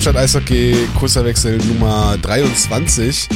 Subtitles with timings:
[0.00, 3.28] Hauptstadt Eishockey, kurzer Wechsel Nummer 23.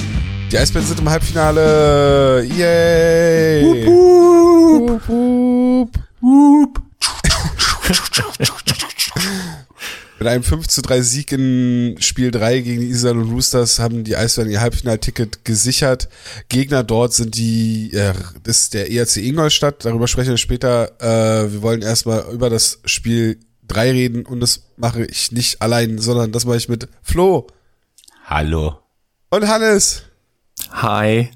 [0.51, 2.43] Die Eisbären sind im Halbfinale.
[2.45, 3.85] Yay!
[3.85, 5.91] Wup, wup.
[6.23, 6.83] Wup.
[10.19, 14.03] Mit einem 5 zu 3 Sieg in Spiel 3 gegen die Island und Roosters haben
[14.03, 16.09] die Eisbären ihr Halbfinalticket gesichert.
[16.49, 18.15] Gegner dort sind die, äh,
[18.47, 20.93] ist der ERC Ingolstadt, darüber sprechen wir später.
[20.99, 25.99] Äh, wir wollen erstmal über das Spiel 3 reden und das mache ich nicht allein,
[25.99, 27.47] sondern das mache ich mit Flo.
[28.27, 28.79] Hallo.
[29.31, 30.03] Und Hannes.
[30.73, 31.31] Hi.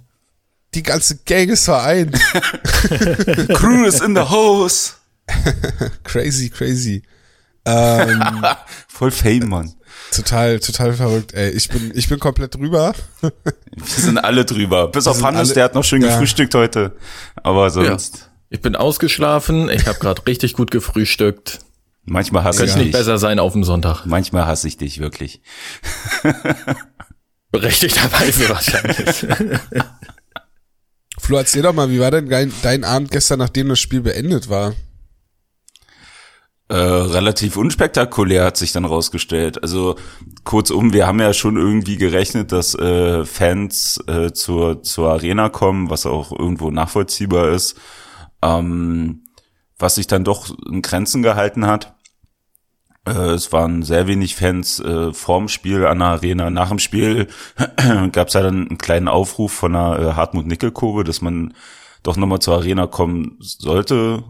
[0.74, 2.14] Die ganze Gang ist vereint.
[3.54, 4.94] Crew is in the house.
[6.04, 7.02] crazy, crazy.
[7.64, 8.22] Ähm,
[8.88, 9.74] Voll Fame, Mann.
[10.14, 11.50] Total, total verrückt, ey.
[11.50, 12.94] Ich bin, ich bin komplett drüber.
[13.20, 13.32] Wir
[13.84, 14.88] sind alle drüber.
[14.88, 16.08] Bis Wir auf Hannes, alle- der hat noch schön ja.
[16.08, 16.96] gefrühstückt heute.
[17.36, 21.58] Aber sonst, Ich bin ausgeschlafen, ich habe gerade richtig gut gefrühstückt.
[22.08, 22.92] Manchmal hasse Könnte ich nicht dich.
[22.92, 24.06] besser sein auf dem Sonntag.
[24.06, 25.40] Manchmal hasse ich dich wirklich.
[27.50, 29.26] Berechtigterweise wahrscheinlich.
[31.18, 34.48] Flo, erzähl doch mal, wie war denn dein, dein Abend gestern, nachdem das Spiel beendet
[34.48, 34.74] war?
[36.70, 39.62] Äh, relativ unspektakulär hat sich dann rausgestellt.
[39.62, 39.96] Also
[40.44, 45.88] kurzum, wir haben ja schon irgendwie gerechnet, dass äh, Fans äh, zur, zur Arena kommen,
[45.88, 47.76] was auch irgendwo nachvollziehbar ist.
[48.42, 49.22] Ähm,
[49.78, 51.94] was sich dann doch in Grenzen gehalten hat.
[53.08, 56.50] Äh, es waren sehr wenig Fans äh, vorm Spiel an der Arena.
[56.50, 57.28] Nach dem Spiel
[58.12, 61.54] gab es ja dann einen kleinen Aufruf von der äh, Hartmut-Nickel-Kurve, dass man
[62.02, 64.24] doch nochmal zur Arena kommen sollte,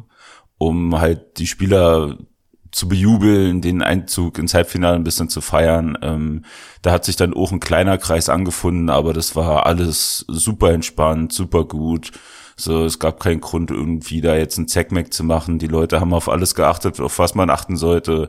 [0.57, 2.17] um halt die Spieler
[2.70, 5.97] zu bejubeln, den Einzug ins Halbfinale ein bisschen zu feiern.
[6.03, 6.45] Ähm,
[6.83, 11.33] da hat sich dann auch ein kleiner Kreis angefunden, aber das war alles super entspannt,
[11.33, 12.13] super gut.
[12.61, 15.61] So, es gab keinen Grund, irgendwie da jetzt ein Zackmack zu machen.
[15.61, 18.29] Die Leute haben auf alles geachtet, auf was man achten sollte.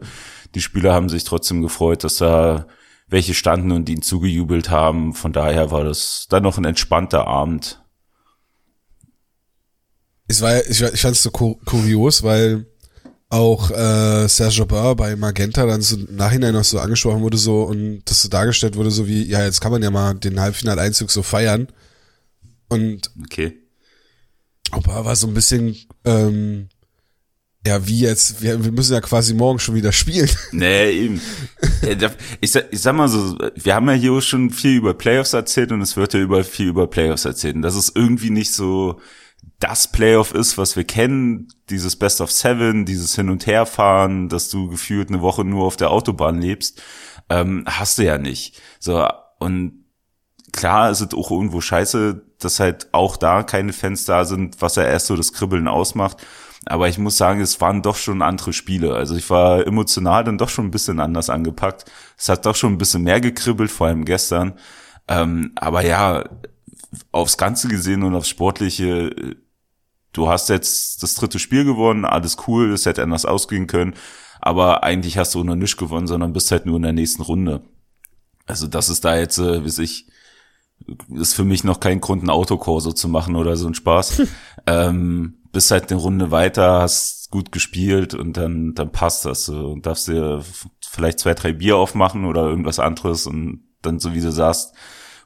[0.54, 2.68] Die Spieler haben sich trotzdem gefreut, dass da
[3.08, 5.16] welche standen und ihnen zugejubelt haben.
[5.16, 7.84] Von daher war das dann noch ein entspannter Abend.
[10.28, 12.68] Es war, ich, ich fand es so kur kurios, weil
[13.30, 17.64] auch äh, Serge Aubin bei Magenta dann so im Nachhinein noch so angesprochen wurde so
[17.64, 21.10] und das so dargestellt wurde so wie, ja, jetzt kann man ja mal den Halbfinaleinzug
[21.10, 21.68] so feiern.
[22.70, 23.69] Und Okay.
[24.72, 25.76] Aubin war so ein bisschen,
[26.06, 26.70] ähm,
[27.66, 30.30] ja, wie jetzt, wir, wir müssen ja quasi morgen schon wieder spielen.
[30.52, 31.22] Nee, eben.
[32.00, 35.72] Da- Ich ich sag mal so, wir haben ja hier schon viel über Playoffs erzählt
[35.72, 37.56] und es wird ja über viel über Playoffs erzählt.
[37.56, 39.00] Und dass es irgendwie nicht so
[39.60, 44.50] das Playoff ist, was wir kennen, dieses Best of Seven, dieses Hin- und Herfahren, dass
[44.50, 46.82] du gefühlt eine Woche nur auf der Autobahn lebst,
[47.30, 48.60] ähm, hast du ja nicht.
[48.80, 49.06] So,
[49.40, 49.84] und
[50.54, 54.76] klar ist es auch irgendwo scheiße, dass halt auch da keine Fans da sind, was
[54.76, 56.18] ja erst so das Kribbeln ausmacht.
[56.66, 58.94] Aber ich muss sagen, es waren doch schon andere Spiele.
[58.94, 61.86] Also ich war emotional dann doch schon ein bisschen anders angepackt.
[62.18, 64.54] Es hat doch schon ein bisschen mehr gekribbelt, vor allem gestern.
[65.08, 66.26] Ähm, aber ja,
[67.12, 69.36] aufs Ganze gesehen und aufs Sportliche,
[70.14, 73.96] du hast jetzt das dritte Spiel gewonnen, alles cool, es hätte anders ausgehen können.
[74.42, 77.62] Aber eigentlich hast du noch nicht gewonnen, sondern bist halt nur in der nächsten Runde.
[78.46, 80.09] Also das ist da jetzt, äh, wie ich,
[81.14, 84.22] ist für mich noch kein Grund, ein Autokorso zu machen oder so ein Spaß.
[84.68, 89.46] ähm, bist halt eine Runde weiter, hast gut gespielt und dann, dann passt das.
[89.46, 89.72] So.
[89.72, 90.44] Und darfst dir
[90.82, 94.74] vielleicht zwei, drei Bier aufmachen oder irgendwas anderes und dann, so wie du sagst,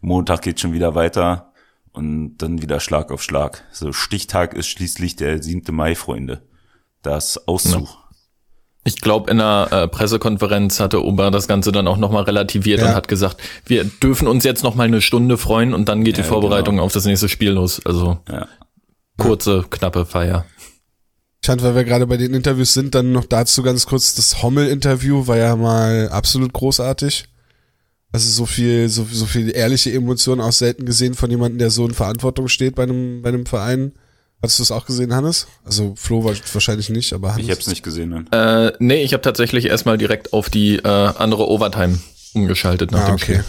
[0.02, 1.54] Montag geht schon wieder weiter
[1.92, 3.64] und dann wieder Schlag auf Schlag.
[3.72, 5.74] So Stichtag ist schließlich der 7.
[5.74, 6.48] Mai, Freunde.
[7.02, 7.98] Das Auszug.
[8.86, 12.88] Ich glaube, in der äh, Pressekonferenz hatte Ober das Ganze dann auch nochmal relativiert Ja.
[12.90, 16.24] und hat gesagt, wir dürfen uns jetzt nochmal eine Stunde freuen und dann geht Ja,
[16.24, 16.86] die Vorbereitung genau.
[16.86, 17.82] auf das nächste Spiel los.
[17.86, 18.48] Also Ja.
[19.18, 20.46] kurze, knappe Feier.
[21.42, 24.42] Ich fand, weil wir gerade bei den Interviews sind, dann noch dazu ganz kurz, das
[24.44, 27.26] Hommel-Interview war ja mal absolut großartig.
[28.12, 31.86] Also so viel, so, so viel ehrliche Emotionen auch selten gesehen von jemandem, der so
[31.86, 33.94] in Verantwortung steht bei einem, bei einem Verein.
[34.44, 35.48] Hattest du es auch gesehen, Hannes?
[35.64, 37.46] Also Flo war wahrscheinlich nicht, aber Hannes.
[37.46, 38.10] Ich hab's nicht gesehen.
[38.10, 38.26] Ne?
[38.32, 41.98] Äh, nee, ich habe tatsächlich erstmal direkt auf die äh, andere Overtime
[42.34, 43.24] umgeschaltet nach Ah, dem okay.
[43.24, 43.44] Spiel.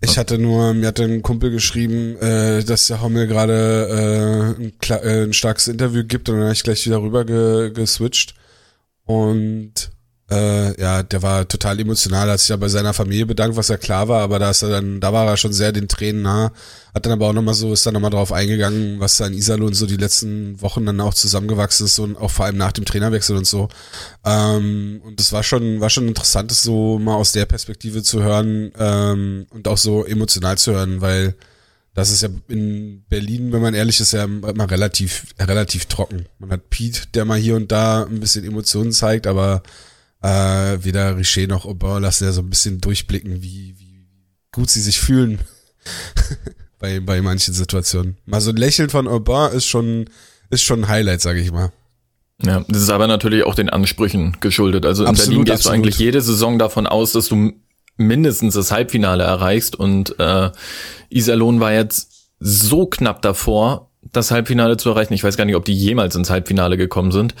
[0.00, 4.72] Ich hatte nur, mir hat ein Kumpel geschrieben, äh, dass der Hommel gerade äh, ein,
[4.90, 8.34] äh, ein starkes Interview gibt und dann habe ich gleich wieder rüber ge geswitcht.
[9.04, 9.92] Und
[10.30, 13.76] äh, ja, der war total emotional, hat sich ja bei seiner Familie bedankt, was ja
[13.76, 16.50] klar war, aber da ist er dann, da war er schon sehr den Tränen nah,
[16.94, 19.74] hat dann aber auch nochmal so, ist dann nochmal drauf eingegangen, was da in Iserlohn
[19.74, 23.36] so die letzten Wochen dann auch zusammengewachsen ist und auch vor allem nach dem Trainerwechsel
[23.36, 23.68] und so.
[24.24, 28.22] Ähm, und das war schon, war schon interessant, das so mal aus der Perspektive zu
[28.22, 31.34] hören ähm, und auch so emotional zu hören, weil
[31.94, 36.26] das ist ja in Berlin, wenn man ehrlich ist, ja immer relativ, relativ trocken.
[36.38, 39.62] Man hat Pete, der mal hier und da ein bisschen Emotionen zeigt, aber
[40.24, 44.08] äh, weder Richer noch Aubin lassen ja so ein bisschen durchblicken, wie, wie
[44.52, 45.38] gut sie sich fühlen
[46.78, 48.16] bei, bei manchen Situationen.
[48.24, 50.06] Mal so ein Lächeln von Aubin ist schon,
[50.48, 51.72] ist schon ein Highlight, sage ich mal.
[52.42, 54.86] Ja, das ist aber natürlich auch den Ansprüchen geschuldet.
[54.86, 55.76] Also in Absolut, Berlin gehst absolut.
[55.76, 57.52] du eigentlich jede Saison davon aus, dass du
[57.98, 60.50] mindestens das Halbfinale erreichst und äh,
[61.10, 65.14] Iserlohn war jetzt so knapp davor, das Halbfinale zu erreichen.
[65.14, 67.34] Ich weiß gar nicht, ob die jemals ins Halbfinale gekommen sind.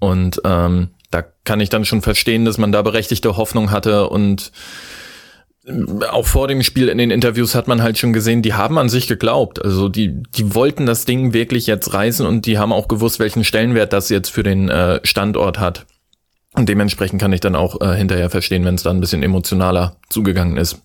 [0.00, 4.52] Und ähm, da kann ich dann schon verstehen, dass man da berechtigte Hoffnung hatte und
[5.66, 8.78] äh, auch vor dem Spiel in den Interviews hat man halt schon gesehen, die haben
[8.78, 9.64] an sich geglaubt.
[9.64, 13.44] Also die, die wollten das Ding wirklich jetzt reißen und die haben auch gewusst, welchen
[13.44, 15.86] Stellenwert das jetzt für den äh, Standort hat.
[16.54, 19.96] Und dementsprechend kann ich dann auch äh, hinterher verstehen, wenn es da ein bisschen emotionaler
[20.08, 20.82] zugegangen ist.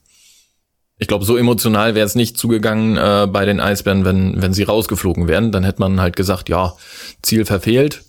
[1.00, 4.64] Ich glaube, so emotional wäre es nicht zugegangen äh, bei den Eisbären, wenn, wenn sie
[4.64, 5.52] rausgeflogen wären.
[5.52, 6.74] Dann hätte man halt gesagt, ja,
[7.22, 8.04] Ziel verfehlt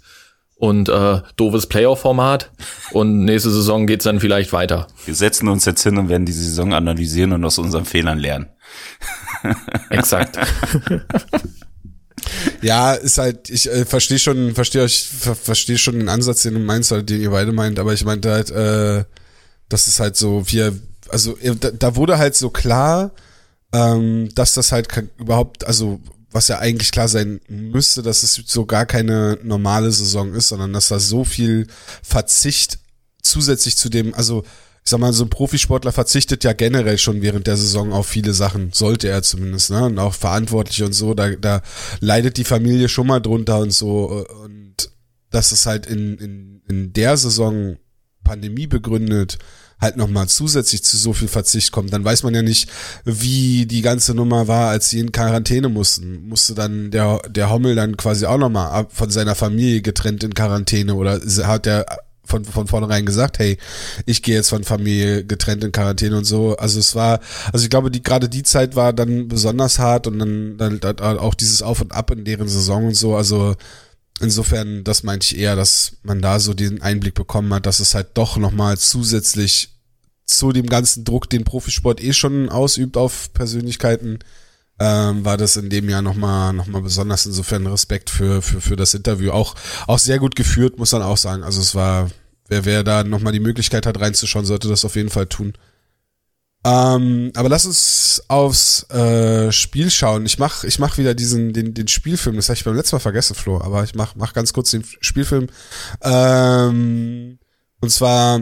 [0.56, 2.50] und äh, doofes Playoff-Format
[2.92, 4.86] und nächste Saison geht's dann vielleicht weiter.
[5.04, 8.48] Wir setzen uns jetzt hin und werden die Saison analysieren und aus unseren Fehlern lernen.
[9.90, 10.38] Exakt.
[12.62, 16.54] Ja, ist halt, ich äh, verstehe schon, verstehe euch, ver verstehe schon den Ansatz, den
[16.54, 19.04] du meinst, oder den ihr beide meint, aber ich meinte halt, äh,
[19.68, 20.72] das ist halt so, wir,
[21.08, 23.12] also äh, da, da wurde halt so klar,
[23.72, 28.66] ähm, dass das halt überhaupt, also was ja eigentlich klar sein müsste, dass es so
[28.66, 31.68] gar keine normale Saison ist, sondern dass da so viel
[32.02, 32.78] Verzicht
[33.22, 34.42] zusätzlich zu dem, also
[34.84, 38.34] ich sag mal, so ein Profisportler verzichtet ja generell schon während der Saison auf viele
[38.34, 39.86] Sachen, sollte er zumindest, ne?
[39.86, 41.62] Und auch verantwortlich und so, da, da
[42.00, 44.26] leidet die Familie schon mal drunter und so.
[44.44, 44.90] Und
[45.30, 47.78] dass es halt in, in, in der Saison
[48.24, 49.38] Pandemie begründet
[49.80, 52.68] halt nochmal zusätzlich zu so viel Verzicht kommt, dann weiß man ja nicht,
[53.04, 56.28] wie die ganze Nummer war, als sie in Quarantäne mussten.
[56.28, 60.94] Musste dann der, der Hommel dann quasi auch nochmal von seiner Familie getrennt in Quarantäne
[60.94, 61.86] oder hat der
[62.24, 63.58] von, von vornherein gesagt, hey,
[64.06, 66.56] ich gehe jetzt von Familie getrennt in Quarantäne und so.
[66.56, 67.20] Also es war,
[67.52, 71.18] also ich glaube, die gerade die Zeit war dann besonders hart und dann, dann, dann
[71.18, 73.14] auch dieses Auf und Ab in deren Saison und so.
[73.14, 73.54] Also
[74.20, 77.94] insofern, das meinte ich eher, dass man da so den Einblick bekommen hat, dass es
[77.94, 79.70] halt doch nochmal zusätzlich
[80.26, 84.20] zu dem ganzen Druck, den Profisport eh schon ausübt auf Persönlichkeiten,
[84.78, 88.76] ähm, war das in dem Jahr nochmal noch mal besonders insofern Respekt für, für, für
[88.76, 89.30] das Interview.
[89.30, 89.54] Auch,
[89.86, 91.44] auch sehr gut geführt, muss man auch sagen.
[91.44, 92.10] Also es war,
[92.48, 95.52] wer, wer da nochmal die Möglichkeit hat reinzuschauen, sollte das auf jeden Fall tun.
[96.66, 100.24] Ähm, aber lass uns aufs äh, Spiel schauen.
[100.24, 102.36] Ich mach, ich mach wieder diesen, den, den Spielfilm.
[102.36, 103.60] Das habe ich beim letzten Mal vergessen, Flo.
[103.60, 105.48] Aber ich mach, mach ganz kurz den Spielfilm.
[106.02, 107.38] Ähm,
[107.80, 108.40] und zwar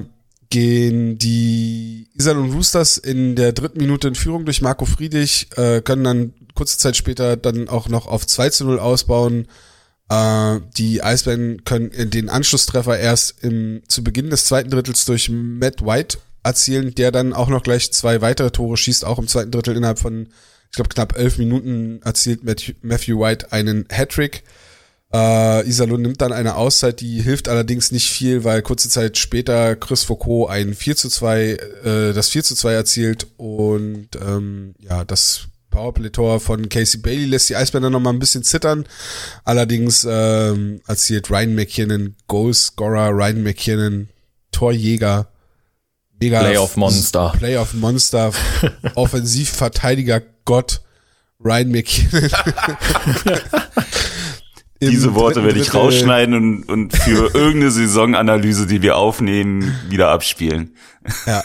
[0.50, 6.04] gehen die Iserlohn Roosters in der dritten Minute in Führung durch Marco Friedrich, äh, können
[6.04, 9.48] dann kurze Zeit später dann auch noch auf 2 zu 0 ausbauen.
[10.10, 15.84] Äh, die Eisbären können den Anschlusstreffer erst im, zu Beginn des zweiten Drittels durch Matt
[15.84, 19.76] White erzielen, der dann auch noch gleich zwei weitere Tore schießt, auch im zweiten Drittel
[19.76, 20.28] innerhalb von,
[20.70, 24.42] ich glaube, knapp elf Minuten erzielt Matthew, White einen Hattrick.
[25.12, 29.76] Äh, Iserlohn nimmt dann eine Auszeit, die hilft allerdings nicht viel, weil kurze Zeit später
[29.76, 35.04] Chris Foucault ein 4 zu 2, äh, das 4 zu 2 erzielt und ähm, ja,
[35.04, 38.86] das Powerplay-Tor von Casey Bailey lässt die Eisbänder noch mal ein bisschen zittern.
[39.44, 44.08] Allerdings ähm, erzielt Ryan McKinnon, Goalscorer Ryan McKinnon,
[44.52, 45.31] Torjäger,
[46.22, 47.32] mega Playoff Monster.
[47.36, 48.32] Playoff Monster,
[48.94, 50.80] Offensivverteidiger Gott,
[51.44, 52.30] Ryan McKinnon.
[54.80, 60.74] Diese Worte werde ich rausschneiden und, und für irgendeine Saisonanalyse, die wir aufnehmen, wieder abspielen.
[61.24, 61.44] Ja.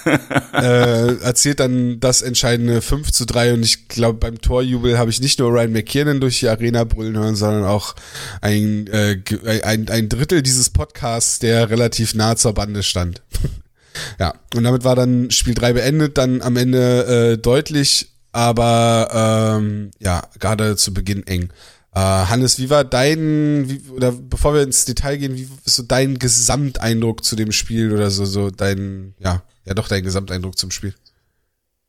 [0.53, 5.21] äh, erzählt dann das entscheidende 5 zu 3 und ich glaube, beim Torjubel habe ich
[5.21, 7.95] nicht nur Ryan McKiernan durch die Arena brüllen hören, sondern auch
[8.41, 9.19] ein, äh,
[9.63, 13.21] ein, ein Drittel dieses Podcasts, der relativ nah zur Bande stand.
[14.19, 19.91] Ja, und damit war dann Spiel 3 beendet, dann am Ende äh, deutlich, aber ähm,
[19.99, 21.49] ja, gerade zu Beginn eng.
[21.93, 25.83] Äh, Hannes, wie war dein, wie, oder bevor wir ins Detail gehen, wie ist so
[25.83, 30.69] dein Gesamteindruck zu dem Spiel oder so, so dein, ja, ja doch dein Gesamteindruck zum
[30.69, 30.93] Spiel?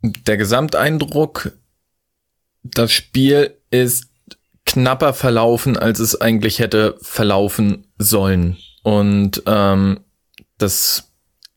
[0.02, 1.52] Der Gesamteindruck,
[2.62, 4.06] das Spiel ist
[4.64, 8.56] knapper verlaufen, als es eigentlich hätte verlaufen sollen.
[8.82, 10.00] Und ähm,
[10.56, 11.07] das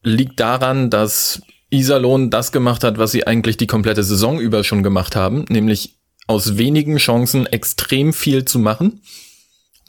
[0.03, 4.83] liegt daran, dass Iserlohn das gemacht hat, was sie eigentlich die komplette Saison über schon
[4.83, 5.95] gemacht haben, nämlich
[6.27, 9.01] aus wenigen Chancen extrem viel zu machen.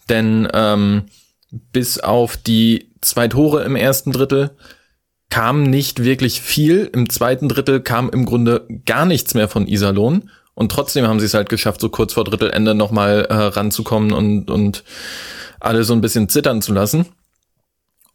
[0.09, 1.05] Denn ähm,
[1.51, 4.51] bis auf die zwei Tore im ersten Drittel
[5.31, 6.91] kam nicht wirklich viel.
[6.93, 10.31] Im zweiten Drittel kam im Grunde gar nichts mehr von Iserlohn.
[10.55, 14.51] Und trotzdem haben sie es halt geschafft, so kurz vor Drittelende nochmal äh, ranzukommen und,
[14.51, 14.85] und
[15.61, 17.07] alle so ein bisschen zittern zu lassen.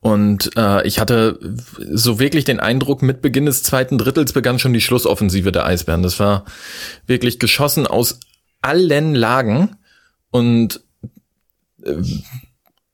[0.07, 1.37] Und äh, ich hatte
[1.91, 6.01] so wirklich den Eindruck, mit Beginn des zweiten Drittels begann schon die Schlussoffensive der Eisbären.
[6.01, 6.45] Das war
[7.07, 8.21] wirklich geschossen aus
[8.61, 9.75] allen Lagen
[10.31, 10.79] und
[11.83, 11.95] äh,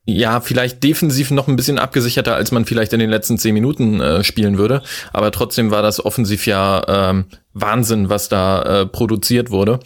[0.05, 4.01] ja, vielleicht defensiv noch ein bisschen abgesicherter, als man vielleicht in den letzten zehn Minuten
[4.01, 4.81] äh, spielen würde.
[5.13, 9.81] Aber trotzdem war das offensiv ja ähm, Wahnsinn, was da äh, produziert wurde.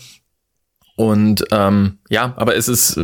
[0.95, 3.01] Und ähm, ja, aber es ist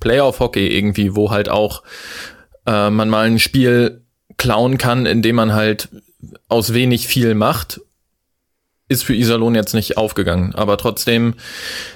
[0.00, 1.84] Playoff-Hockey irgendwie, wo halt auch
[2.66, 4.04] äh, man mal ein Spiel
[4.36, 5.88] klauen kann, indem man halt
[6.48, 7.80] aus wenig viel macht
[8.88, 10.54] ist für Iserlohn jetzt nicht aufgegangen.
[10.54, 11.34] Aber trotzdem,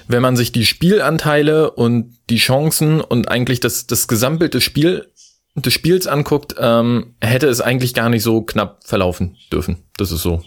[0.07, 5.07] wenn man sich die Spielanteile und die Chancen und eigentlich das, das Gesamtbild des, Spiel,
[5.55, 9.83] des Spiels anguckt, ähm, hätte es eigentlich gar nicht so knapp verlaufen dürfen.
[9.97, 10.43] Das ist so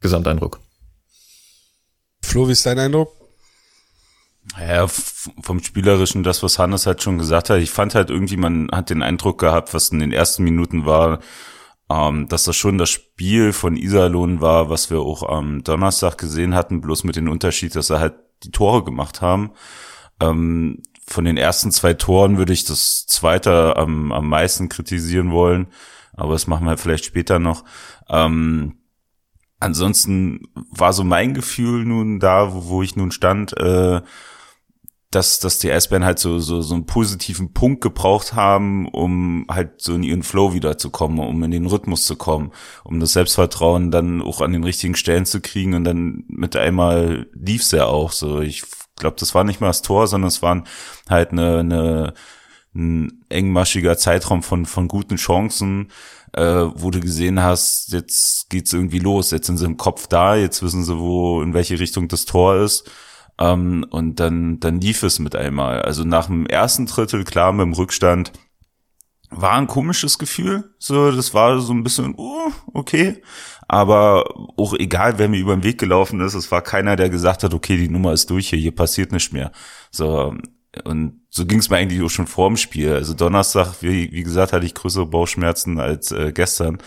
[0.00, 0.60] Gesamteindruck.
[2.22, 3.15] Flo, wie ist dein Eindruck?
[4.54, 8.68] Ja, vom Spielerischen, das, was Hannes halt schon gesagt hat, ich fand halt irgendwie, man
[8.72, 11.18] hat den Eindruck gehabt, was in den ersten Minuten war,
[11.90, 16.54] ähm, dass das schon das Spiel von Iserlohn war, was wir auch am Donnerstag gesehen
[16.54, 19.52] hatten, bloß mit dem Unterschied, dass er halt die Tore gemacht haben.
[20.20, 25.68] Ähm, von den ersten zwei Toren würde ich das zweite am, am meisten kritisieren wollen,
[26.14, 27.64] aber das machen wir vielleicht später noch.
[28.08, 28.78] Ähm,
[29.60, 34.00] ansonsten war so mein Gefühl nun da, wo, wo ich nun stand, äh,
[35.16, 39.80] dass, dass die Eisbären halt so, so, so einen positiven Punkt gebraucht haben, um halt
[39.80, 42.52] so in ihren Flow wiederzukommen, um in den Rhythmus zu kommen,
[42.84, 47.28] um das Selbstvertrauen dann auch an den richtigen Stellen zu kriegen und dann mit einmal
[47.32, 48.42] lief's ja auch so.
[48.42, 48.64] Ich
[48.96, 50.64] glaube, das war nicht mal das Tor, sondern es waren
[51.08, 52.14] halt eine, eine
[52.74, 55.88] ein engmaschiger Zeitraum von, von guten Chancen,
[56.34, 60.36] äh, wo du gesehen hast, jetzt geht's irgendwie los, jetzt sind sie im Kopf da,
[60.36, 62.90] jetzt wissen sie, wo, in welche Richtung das Tor ist
[63.38, 65.82] ähm, und dann, dann lief es mit einmal.
[65.82, 68.32] Also nach dem ersten Drittel, klar, mit dem Rückstand,
[69.30, 70.72] war ein komisches Gefühl.
[70.78, 73.22] So, das war so ein bisschen, uh, okay.
[73.68, 74.24] Aber
[74.56, 77.52] auch egal, wer mir über den Weg gelaufen ist, es war keiner, der gesagt hat,
[77.52, 79.50] okay, die Nummer ist durch hier, hier passiert nicht mehr.
[79.90, 80.34] So,
[80.84, 82.92] und so ging es mir eigentlich auch schon vor dem Spiel.
[82.92, 86.78] Also Donnerstag, wie, wie gesagt, hatte ich größere Bauchschmerzen als äh, gestern.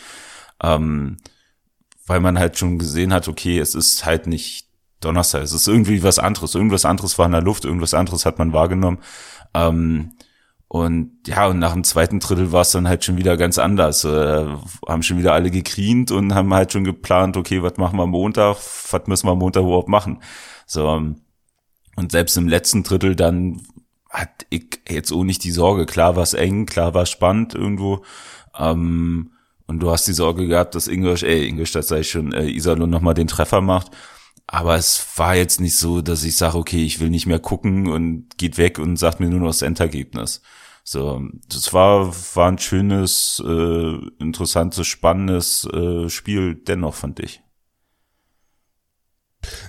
[0.61, 1.17] Ähm,
[2.07, 4.68] weil man halt schon gesehen hat, okay, es ist halt nicht
[4.99, 5.43] Donnerstag.
[5.43, 6.55] Es ist irgendwie was anderes.
[6.55, 8.99] Irgendwas anderes war in der Luft, irgendwas anderes hat man wahrgenommen.
[9.53, 10.11] Ähm,
[10.67, 14.03] und ja, und nach dem zweiten Drittel war es dann halt schon wieder ganz anders.
[14.03, 14.45] Äh,
[14.87, 18.11] haben schon wieder alle gekrient und haben halt schon geplant, okay, was machen wir am
[18.11, 18.57] Montag,
[18.91, 20.21] was müssen wir am Montag überhaupt machen.
[20.67, 20.87] So,
[21.95, 23.61] und selbst im letzten Drittel dann
[24.09, 25.85] hat ich jetzt auch nicht die Sorge.
[25.85, 28.03] Klar war es eng, klar war es spannend irgendwo.
[28.57, 29.31] Ähm,
[29.67, 33.13] und du hast die Sorge gehabt, dass Ingolstadt, äh, Ingolstadt sei schon, äh, Iserlohn nochmal
[33.13, 33.91] den Treffer macht.
[34.51, 37.87] Aber es war jetzt nicht so, dass ich sage, okay, ich will nicht mehr gucken
[37.87, 40.41] und geht weg und sagt mir nur noch das Endergebnis.
[40.83, 47.43] So, das war, war ein schönes, äh, interessantes, spannendes äh, Spiel dennoch, fand ich.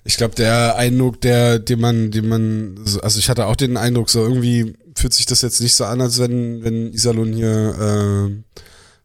[0.04, 4.08] Ich glaube, der Eindruck, der, den man, den man, also ich hatte auch den Eindruck,
[4.08, 8.40] so irgendwie fühlt sich das jetzt nicht so an, als wenn, wenn Iserlohn hier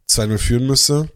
[0.08, 1.10] äh, 2-0 führen müsste.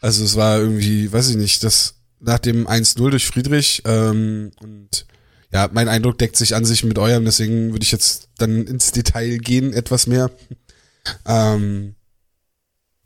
[0.00, 3.82] Also es war irgendwie, weiß ich nicht, das nach dem 1-0 durch Friedrich.
[3.84, 5.06] Ähm, und
[5.52, 8.92] ja, mein Eindruck deckt sich an sich mit eurem, deswegen würde ich jetzt dann ins
[8.92, 10.30] Detail gehen, etwas mehr.
[11.24, 11.94] Ähm,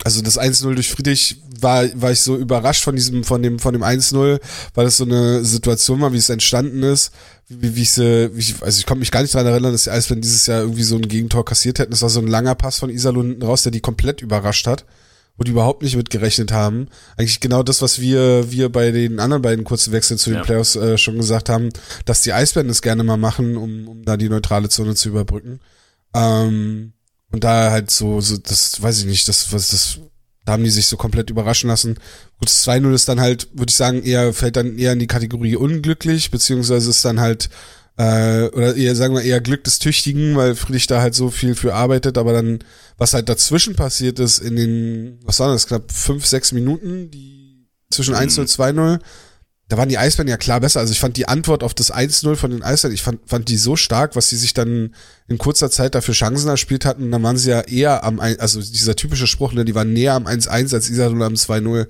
[0.02, 3.72] also das 1-0 durch Friedrich war, war ich so überrascht von diesem, von dem, von
[3.72, 4.40] dem 1-0,
[4.74, 7.12] weil das so eine Situation war, wie es entstanden ist,
[7.46, 9.84] wie, wie ich sie, wie ich, also ich konnte mich gar nicht daran erinnern, dass
[9.84, 11.92] die Eisbären dieses Jahr irgendwie so ein Gegentor kassiert hätten.
[11.92, 14.84] Das war so ein langer Pass von Iserlohn raus, der die komplett überrascht hat
[15.36, 16.88] wo die überhaupt nicht mitgerechnet haben.
[17.16, 20.44] Eigentlich genau das, was wir, wir bei den anderen beiden kurzen Wechseln zu den ja.
[20.44, 21.70] Playoffs äh, schon gesagt haben,
[22.04, 25.60] dass die Eisbären das gerne mal machen, um, um da die neutrale Zone zu überbrücken.
[26.14, 26.92] Ähm,
[27.30, 29.98] und da halt so, so, das weiß ich nicht, das, was das,
[30.44, 31.94] da haben die sich so komplett überraschen lassen.
[32.38, 35.06] Gut, das 2-0 ist dann halt, würde ich sagen, eher, fällt dann eher in die
[35.06, 37.48] Kategorie unglücklich, beziehungsweise ist dann halt
[37.96, 41.54] äh, oder eher, sagen wir eher Glück des Tüchtigen, weil Friedrich da halt so viel
[41.54, 42.60] für arbeitet, aber dann,
[42.96, 47.68] was halt dazwischen passiert ist in den, was waren das, knapp fünf, sechs Minuten, die
[47.90, 49.00] zwischen 1-0 und 2-0,
[49.68, 50.80] da waren die Eisbären ja klar besser.
[50.80, 53.56] Also ich fand die Antwort auf das 1-0 von den Eisbären, ich fand, fand die
[53.56, 54.94] so stark, was sie sich dann
[55.28, 57.10] in kurzer Zeit dafür Chancen erspielt hatten.
[57.10, 60.26] Dann waren sie ja eher am, also dieser typische Spruch, ne, die waren näher am
[60.26, 61.86] 1-1 als Iserlohn am 2-0.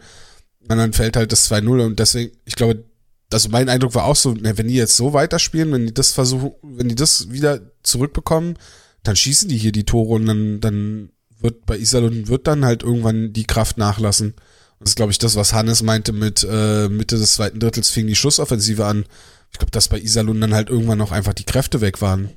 [0.68, 2.84] Und dann fällt halt das 2-0 und deswegen, ich glaube,
[3.32, 6.52] also mein Eindruck war auch so, wenn die jetzt so weiterspielen, wenn die das versuchen,
[6.62, 8.58] wenn die das wieder zurückbekommen,
[9.02, 11.10] dann schießen die hier die Tore und dann, dann
[11.40, 14.34] wird bei Iserlohn wird dann halt irgendwann die Kraft nachlassen.
[14.78, 18.06] Das ist, glaube ich, das, was Hannes meinte mit äh, Mitte des zweiten Drittels fing
[18.06, 19.04] die Schussoffensive an.
[19.52, 22.30] Ich glaube, dass bei Iserlohn dann halt irgendwann noch einfach die Kräfte weg waren.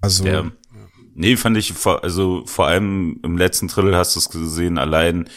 [0.00, 0.26] Also.
[0.26, 0.50] Ja.
[1.14, 5.30] Nee, fand ich, also vor allem im letzten Drittel hast du es gesehen, allein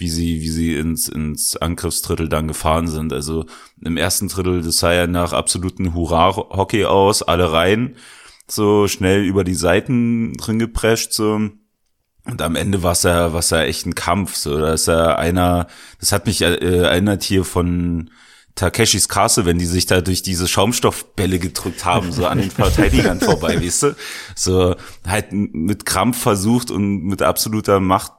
[0.00, 3.12] wie sie, wie sie ins, ins Angriffsdrittel dann gefahren sind.
[3.12, 3.46] Also
[3.80, 7.96] im ersten Drittel, das sah ja nach absoluten Hurra-Hockey aus, alle rein,
[8.48, 11.50] so schnell über die Seiten drin geprescht, so.
[12.24, 14.58] Und am Ende war es ja, war es ja echt ein Kampf, so.
[14.58, 15.68] Da ist ja einer,
[16.00, 18.10] das hat mich äh, erinnert hier von,
[18.54, 23.20] Takeshis Castle, wenn die sich da durch diese Schaumstoffbälle gedrückt haben, so an den Verteidigern
[23.20, 23.96] vorbei, weißt du?
[24.34, 24.76] So
[25.06, 28.12] halt mit Krampf versucht und mit absoluter Macht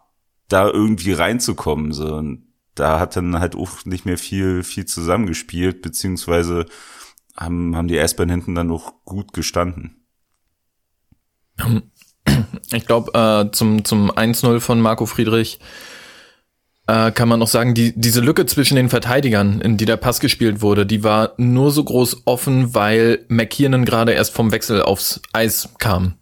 [0.51, 2.15] da irgendwie reinzukommen, so.
[2.15, 6.65] Und da hat dann halt auch nicht mehr viel, viel zusammengespielt, beziehungsweise
[7.37, 10.05] haben, haben die Eisbären hinten dann noch gut gestanden.
[12.73, 15.59] Ich glaube, äh, zum, zum 1-0 von Marco Friedrich
[16.87, 20.19] äh, kann man noch sagen, die, diese Lücke zwischen den Verteidigern, in die der Pass
[20.19, 25.21] gespielt wurde, die war nur so groß offen, weil McKiernan gerade erst vom Wechsel aufs
[25.33, 26.15] Eis kam.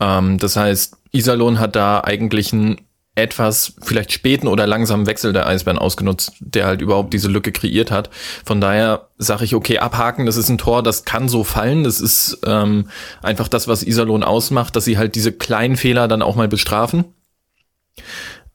[0.00, 2.80] Ähm, das heißt, Iserlohn hat da eigentlich einen
[3.16, 7.90] etwas vielleicht späten oder langsamen Wechsel der Eisbären ausgenutzt, der halt überhaupt diese Lücke kreiert
[7.90, 8.10] hat.
[8.44, 11.84] Von daher sage ich, okay, abhaken, das ist ein Tor, das kann so fallen.
[11.84, 12.88] Das ist ähm,
[13.22, 17.04] einfach das, was Iserlohn ausmacht, dass sie halt diese kleinen Fehler dann auch mal bestrafen.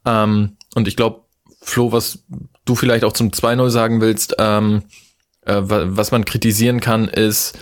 [0.06, 1.22] Ähm, und ich glaube,
[1.62, 2.24] Flo, was
[2.66, 4.84] du vielleicht auch zum 2-0 sagen willst, ähm,
[5.46, 7.58] äh, was man kritisieren kann, ist,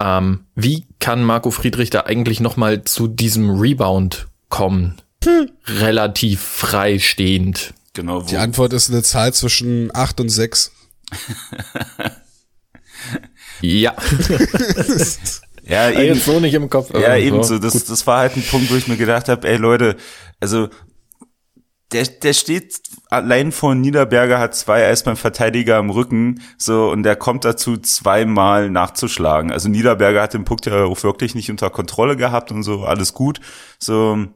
[0.00, 5.01] ähm, wie kann Marco Friedrich da eigentlich noch mal zu diesem Rebound kommen?
[5.66, 7.74] Relativ freistehend.
[7.94, 8.22] Genau.
[8.22, 10.72] Wo Die Antwort ist eine Zahl zwischen 8 und 6.
[13.60, 13.94] ja.
[15.64, 16.90] ja, eben, so nicht im Kopf.
[16.94, 17.58] Ja, ebenso.
[17.58, 19.96] Das, das war halt ein Punkt, wo ich mir gedacht habe, ey Leute,
[20.40, 20.68] also
[21.92, 27.44] der, der steht allein vor Niederberger, hat zwei Eisbären-Verteidiger im Rücken, so, und der kommt
[27.44, 29.52] dazu, zweimal nachzuschlagen.
[29.52, 33.12] Also Niederberger hat den Puck ja auch wirklich nicht unter Kontrolle gehabt und so, alles
[33.12, 33.40] gut,
[33.78, 34.26] so.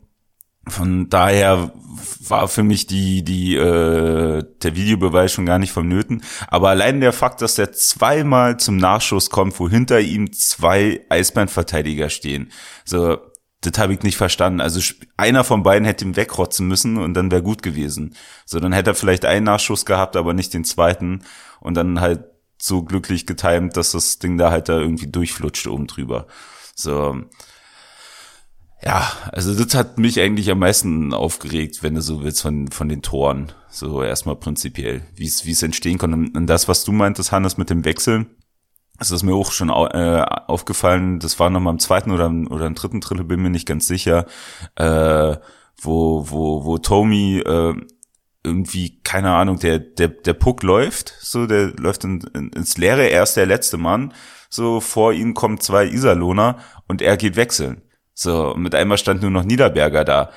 [0.68, 1.72] Von daher
[2.28, 6.22] war für mich die, die, äh, der Videobeweis schon gar nicht vonnöten.
[6.48, 12.10] Aber allein der Fakt, dass er zweimal zum Nachschuss kommt, wo hinter ihm zwei Eisbären-Verteidiger
[12.10, 12.50] stehen.
[12.84, 13.18] So,
[13.60, 14.60] das habe ich nicht verstanden.
[14.60, 14.80] Also
[15.16, 18.16] einer von beiden hätte ihn wegrotzen müssen und dann wäre gut gewesen.
[18.44, 21.22] So, dann hätte er vielleicht einen Nachschuss gehabt, aber nicht den zweiten
[21.60, 22.24] und dann halt
[22.58, 26.26] so glücklich getimt, dass das Ding da halt da irgendwie durchflutscht oben drüber.
[26.74, 27.20] So.
[28.82, 32.88] Ja, also das hat mich eigentlich am meisten aufgeregt, wenn du so willst, von, von
[32.88, 33.52] den Toren.
[33.68, 36.16] So erstmal prinzipiell, wie es, wie es entstehen konnte.
[36.16, 38.26] Und das, was du meintest, Hannes, mit dem Wechseln,
[38.98, 42.74] es ist mir auch schon äh, aufgefallen, das war nochmal im zweiten oder, oder im
[42.74, 44.26] dritten Drittel, bin mir nicht ganz sicher,
[44.76, 45.36] äh,
[45.80, 47.74] wo, wo, wo Tommy äh,
[48.42, 53.08] irgendwie, keine Ahnung, der, der, der Puck läuft, so, der läuft in, in, ins Leere,
[53.08, 54.14] er ist der letzte Mann,
[54.48, 57.82] so, vor ihm kommen zwei Iserlohner und er geht wechseln.
[58.18, 60.30] So, mit einmal stand nur noch Niederberger da.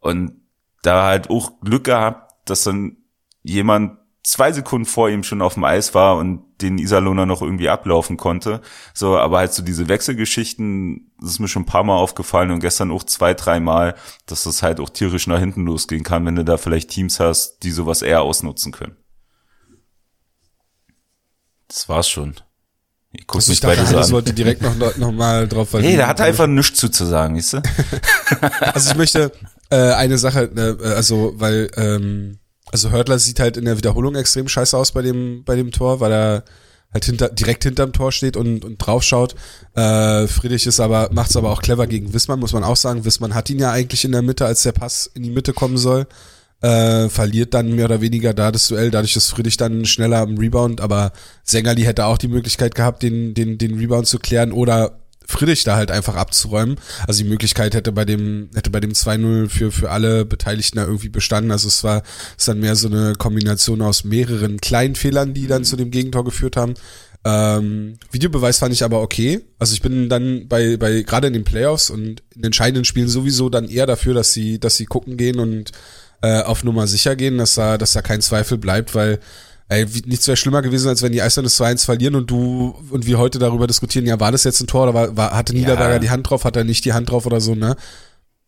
[0.00, 0.42] Und
[0.82, 2.98] da halt auch Glück gehabt, dass dann
[3.42, 7.70] jemand zwei Sekunden vor ihm schon auf dem Eis war und den Iserlohner noch irgendwie
[7.70, 8.60] ablaufen konnte.
[8.92, 12.60] So, aber halt so diese Wechselgeschichten, das ist mir schon ein paar Mal aufgefallen und
[12.60, 13.94] gestern auch zwei, drei Mal,
[14.26, 17.60] dass das halt auch tierisch nach hinten losgehen kann, wenn du da vielleicht Teams hast,
[17.60, 18.96] die sowas eher ausnutzen können.
[21.66, 22.34] Das war's schon.
[23.12, 24.10] Ich guck also mich beide so an.
[24.10, 25.92] wollte direkt noch, noch mal drauf verlieren.
[25.92, 27.62] Nee, der hat einfach nichts zuzusagen, weißt du?
[28.72, 29.32] also ich möchte
[29.70, 32.38] äh, eine Sache, äh, also weil ähm,
[32.72, 36.00] also Hörtler sieht halt in der Wiederholung extrem scheiße aus bei dem, bei dem Tor,
[36.00, 36.44] weil er
[36.92, 39.34] halt hinter, direkt hinterm Tor steht und, und drauf schaut.
[39.74, 43.04] Äh, Friedrich ist aber, macht's aber auch clever gegen Wissmann, muss man auch sagen.
[43.04, 45.76] Wissmann hat ihn ja eigentlich in der Mitte, als der Pass in die Mitte kommen
[45.76, 46.06] soll.
[46.62, 50.38] Äh, verliert dann mehr oder weniger da das Duell, dadurch ist Friedrich dann schneller am
[50.38, 55.02] Rebound, aber Sängerli hätte auch die Möglichkeit gehabt, den, den, den Rebound zu klären oder
[55.26, 56.76] Friedrich da halt einfach abzuräumen.
[57.06, 60.84] Also die Möglichkeit hätte bei dem, hätte bei dem 2-0 für, für alle Beteiligten da
[60.84, 61.50] irgendwie bestanden.
[61.50, 62.02] Also es war,
[62.38, 66.24] es dann mehr so eine Kombination aus mehreren kleinen Fehlern, die dann zu dem Gegentor
[66.24, 66.74] geführt haben.
[67.24, 69.40] Ähm, Videobeweis fand ich aber okay.
[69.58, 73.48] Also ich bin dann bei, bei, gerade in den Playoffs und in entscheidenden Spielen sowieso
[73.48, 75.72] dann eher dafür, dass sie, dass sie gucken gehen und
[76.22, 79.20] äh, auf Nummer sicher gehen, dass da, dass da kein Zweifel bleibt, weil
[79.72, 83.18] Ey, nichts wäre schlimmer gewesen, als wenn die das 2-1 verlieren und du und wir
[83.18, 85.98] heute darüber diskutieren, ja, war das jetzt ein Tor oder war, war hatte Niederberger ja.
[85.98, 87.76] die Hand drauf, hat er nicht die Hand drauf oder so, ne?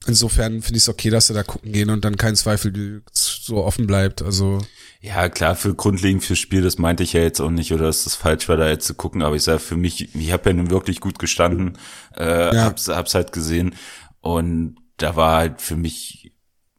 [0.07, 3.65] Insofern finde ich es okay, dass sie da gucken gehen und dann kein Zweifel so
[3.65, 4.21] offen bleibt.
[4.21, 4.59] Also
[5.01, 8.05] ja, klar, für grundlegend fürs Spiel, das meinte ich ja jetzt auch nicht, oder ist
[8.05, 10.57] das falsch war, da jetzt zu gucken, aber ich sage für mich, ich habe ja
[10.57, 11.79] nun wirklich gut gestanden,
[12.19, 12.65] äh, ja.
[12.65, 13.75] hab's, hab's halt gesehen
[14.21, 16.34] und da war halt für mich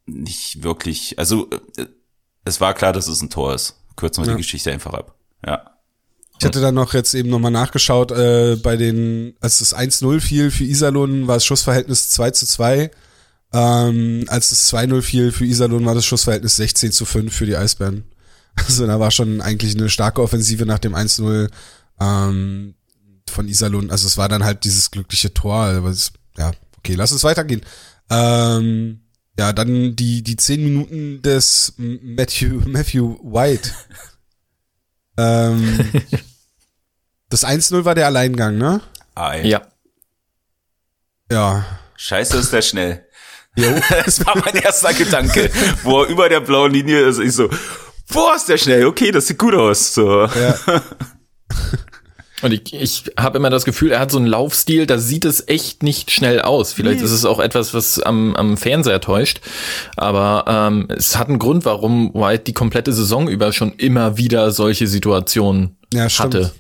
[0.06, 1.86] nicht wirklich, also äh,
[2.44, 4.36] es war klar, dass es ein Tor ist kürzen wir ja.
[4.36, 5.16] die Geschichte einfach ab.
[5.46, 5.72] Ja.
[6.38, 10.52] Ich hatte dann noch jetzt eben nochmal nachgeschaut, äh, bei den, als das 1-0 fiel
[10.52, 12.92] für Iserlohn, war das Schussverhältnis 2 zu 2.
[13.54, 17.56] Ähm, als das 2-0 fiel für Iserlohn, war das Schussverhältnis 16 zu 5 für die
[17.56, 18.04] Eisbären.
[18.58, 21.50] Also da war schon eigentlich eine starke Offensive nach dem 1-0
[22.00, 22.76] ähm,
[23.30, 23.92] von Iserlohn.
[23.92, 25.56] Also es war dann halt dieses glückliche Tor.
[25.56, 27.62] Aber es, ja, okay, lass uns weitergehen.
[28.10, 29.02] Ähm,
[29.38, 33.72] ja, dann die, die zehn Minuten des Matthew, Matthew White.
[35.18, 35.90] ähm,
[37.30, 38.82] das 1-0 war der Alleingang, ne?
[39.16, 39.44] Ei.
[39.44, 39.62] Ja.
[41.32, 41.66] Ja.
[41.98, 43.08] Scheiße ist der schnell.
[43.56, 43.68] Jo.
[44.06, 45.50] Das war mein erster Gedanke,
[45.84, 47.20] wo er über der blauen Linie ist.
[47.20, 47.50] Ich so,
[48.12, 48.86] boah, ist der schnell.
[48.86, 49.94] Okay, das sieht gut aus.
[49.94, 50.26] So.
[50.26, 50.60] Ja.
[52.46, 55.48] Und ich, ich habe immer das Gefühl, er hat so einen Laufstil, da sieht es
[55.48, 56.74] echt nicht schnell aus.
[56.74, 59.42] Vielleicht ist es auch etwas, was am, am Fernseher täuscht.
[59.98, 64.52] Aber ähm, es hat einen Grund, warum White die komplette Saison über schon immer wieder
[64.52, 66.52] solche Situationen Ja, hatte.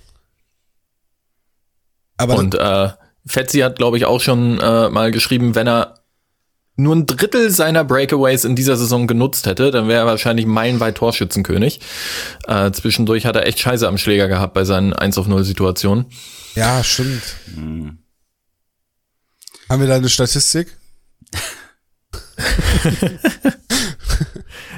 [2.18, 2.90] Aber Und äh,
[3.28, 5.95] Fetzi hat, glaube ich, auch schon äh, mal geschrieben, wenn er
[6.76, 10.96] nur ein Drittel seiner Breakaways in dieser Saison genutzt hätte, dann wäre er wahrscheinlich meilenweit
[10.96, 11.80] Torschützenkönig.
[12.48, 16.06] Äh, zwischendurch hat er echt Scheiße am Schläger gehabt bei seinen 1 auf 0 Situationen.
[16.56, 17.24] ja, stimmt.
[19.70, 20.78] Haben wir da eine Statistik?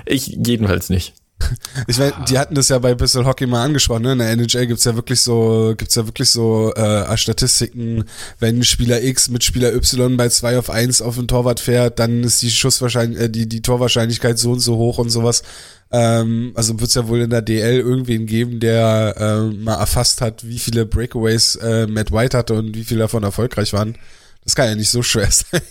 [0.09, 1.13] Ich jedenfalls nicht.
[1.87, 4.13] Ich meine, die hatten das ja bei Bissell Hockey mal angesprochen, ne?
[4.13, 8.05] In der NHL gibt's ja wirklich so, gibt's ja wirklich so äh, Statistiken,
[8.39, 12.23] wenn Spieler X mit Spieler Y bei 2 auf 1 auf den Torwart fährt, dann
[12.23, 15.43] ist die Schusswahrscheinlichkeit, äh, die, die Torwahrscheinlichkeit so und so hoch und sowas.
[15.91, 20.45] Ähm, also wird's ja wohl in der DL irgendwen geben, der äh, mal erfasst hat,
[20.47, 23.97] wie viele Breakaways äh, Matt White hatte und wie viele davon erfolgreich waren.
[24.43, 25.61] Das kann ja nicht so schwer sein.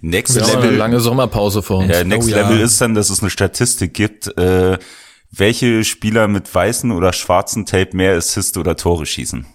[0.00, 0.76] Next eine Level.
[0.76, 1.90] lange Sommerpause vor uns.
[1.92, 2.42] Ja, Next Oh, ja.
[2.48, 4.78] Level ist dann, dass es eine Statistik gibt, äh,
[5.30, 9.46] welche Spieler mit weißen oder schwarzen Tape mehr Assist oder Tore schießen.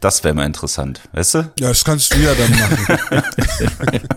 [0.00, 1.38] Das wäre mal interessant, weißt du?
[1.58, 3.22] Ja, das kannst du ja dann machen.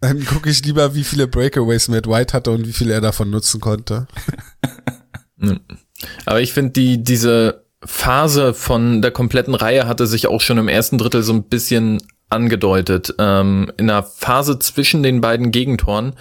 [0.00, 3.30] dann gucke ich lieber, wie viele Breakaways Matt White hatte und wie viel er davon
[3.30, 4.06] nutzen konnte.
[6.24, 10.68] Aber ich finde, die, diese Phase von der kompletten Reihe hatte sich auch schon im
[10.68, 13.14] ersten Drittel so ein bisschen angedeutet.
[13.18, 16.14] Ähm, in der Phase zwischen den beiden Gegentoren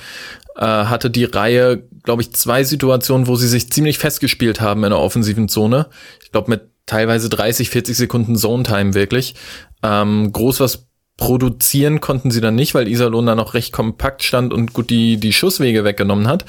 [0.55, 4.91] äh, hatte die Reihe, glaube ich, zwei Situationen, wo sie sich ziemlich festgespielt haben in
[4.91, 5.87] der offensiven Zone.
[6.23, 9.35] Ich glaube, mit teilweise 30, 40 Sekunden Zone-Time wirklich.
[9.83, 10.87] Ähm, groß was
[11.17, 15.17] produzieren konnten sie dann nicht, weil Iserlohn da noch recht kompakt stand und gut die,
[15.17, 16.45] die Schusswege weggenommen hat.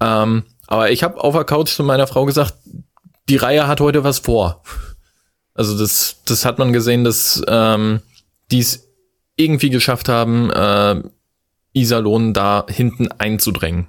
[0.00, 2.54] Ähm, aber ich habe auf der Couch zu meiner Frau gesagt,
[3.28, 4.62] die Reihe hat heute was vor.
[5.54, 8.00] Also das, das hat man gesehen, dass ähm,
[8.50, 8.88] die es
[9.36, 11.02] irgendwie geschafft haben, äh,
[11.72, 13.86] Iserlohn da hinten einzudrängen.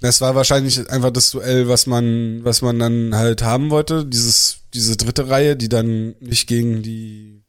[0.00, 4.06] Das war wahrscheinlich einfach das Duell, was man, was man dann halt haben wollte.
[4.06, 7.44] Dieses, diese dritte Reihe, die dann nicht gegen die,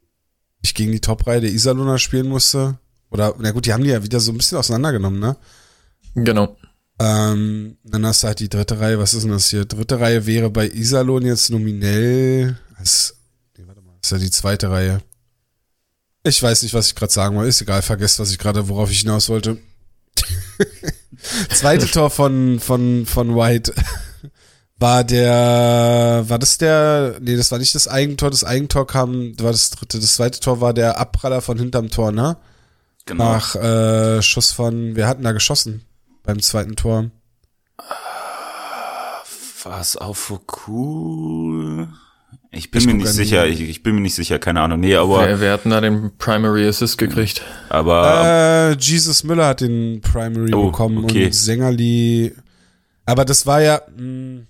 [0.62, 2.78] nicht gegen die Top-Reihe der Iserlohner spielen musste.
[3.10, 5.38] Oder, na gut, die haben die ja wieder so ein bisschen auseinandergenommen, ne?
[6.16, 6.58] Genau.
[7.00, 9.66] Ähm, dann hast du halt die dritte Reihe, was ist denn das hier?
[9.66, 13.16] Dritte Reihe wäre bei Iserlohn jetzt nominell, das,
[13.58, 15.02] nee, warte mal, das ist ja die zweite Reihe.
[16.24, 18.92] Ich weiß nicht, was ich gerade sagen wollte, ist egal, vergesst, was ich gerade, worauf
[18.92, 19.58] ich hinaus wollte.
[21.54, 23.74] Zweite Tor von, von, von White
[24.78, 29.52] war der, war das der, nee, das war nicht das Eigentor, das Eigentor kam, war
[29.52, 32.38] das dritte, das zweite Tor war der Abpraller von hinterm Tor, ne?
[33.06, 33.24] Genau.
[33.24, 35.86] Nach äh, Schuss von, wir hatten da geschossen
[36.24, 37.12] beim zweiten Tor.
[39.64, 40.34] Was auf
[40.68, 41.88] cool?
[42.54, 44.82] Ich bin Ich mir nicht sicher, ich, ich bin mir nicht sicher, keine Ahnung.
[44.82, 47.42] Nee, aber, Wer, wer hat denn da den Primary Assist gekriegt?
[47.70, 51.26] aber Äh, Jesus Müller hat den Primary Oh, bekommen okay.
[51.28, 52.36] und Sängerli.
[53.06, 54.42] Aber das war ja, mh,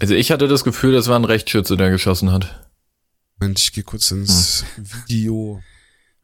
[0.00, 2.68] Also ich hatte das Gefühl, das war ein Rechtsschütze, der geschossen hat.
[3.40, 4.84] Moment, ich gehe kurz ins Hm.
[5.06, 5.62] Video.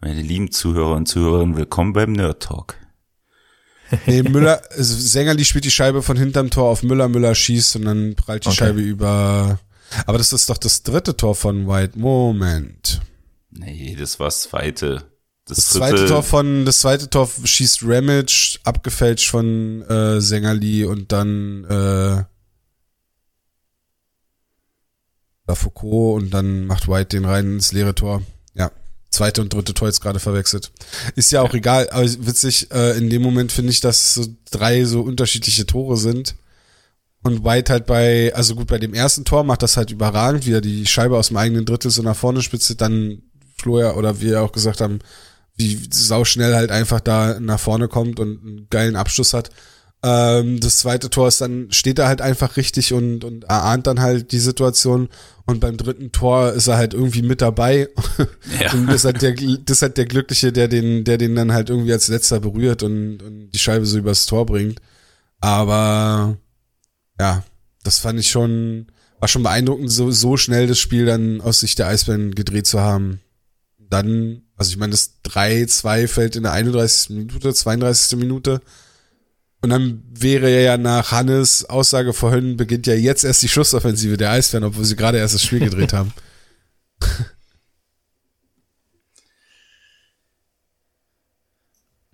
[0.01, 2.75] meine lieben Zuhörer und Zuhörerinnen, willkommen beim Nerd Talk.
[4.05, 7.87] Nee, Müller, also Sängerli spielt die Scheibe von hinterm Tor auf Müller, Müller schießt und
[7.87, 8.57] dann prallt die Okay.
[8.59, 9.59] Scheibe über.
[10.07, 11.99] Aber das ist doch das dritte Tor von White.
[11.99, 13.01] Moment.
[13.51, 15.05] Nee, das war das zweite.
[15.47, 21.13] Das, Das zweite Tor von, das zweite Tor schießt Ramage, abgefälscht von äh, Sängerli und
[21.13, 22.25] dann äh,
[25.47, 28.23] da Foucault und dann macht White den rein ins leere Tor.
[28.55, 28.73] Ja,
[29.11, 30.73] zweite und dritte Tor jetzt gerade verwechselt.
[31.15, 34.85] Ist ja auch egal, aber witzig, äh, in dem Moment finde ich, dass so drei
[34.85, 36.35] so unterschiedliche Tore sind.
[37.27, 40.53] Und White halt bei, also gut, bei dem ersten Tor macht das halt überragend, wie
[40.53, 43.23] er die Scheibe aus dem eigenen Drittel so nach vorne spitzt, dann
[43.59, 45.01] Florian oder wie wir auch gesagt haben,
[45.57, 49.51] wie sauschnell halt einfach da nach vorne kommt und einen geilen Abschluss hat.
[50.05, 54.01] Ähm, das zweite Tor ist dann, steht er halt einfach richtig und, und erahnt dann
[54.01, 55.09] halt die Situation.
[55.47, 57.89] Und beim dritten Tor ist er halt irgendwie mit dabei.
[58.61, 58.73] Ja.
[58.73, 61.53] und das ist, halt der, das ist halt der Glückliche, der den, der den dann
[61.53, 64.81] halt irgendwie als letzter berührt und, und die Scheibe so übers Tor bringt.
[65.41, 66.39] Aber
[67.19, 67.45] ja,
[67.83, 68.87] das fand ich schon,
[69.19, 72.81] war schon beeindruckend, so, so schnell das Spiel dann aus Sicht der Eisbären gedreht zu
[72.81, 73.21] haben.
[73.79, 77.11] Dann, also ich meine, das 3-2 fällt in der 31.
[77.11, 78.19] Minute, 32.
[78.19, 78.61] Minute.
[79.63, 84.31] Und dann wäre ja nach Hannes Aussage vorhin, beginnt ja jetzt erst die Schussoffensive der
[84.31, 86.13] Eisbären, obwohl sie gerade erst das Spiel gedreht haben.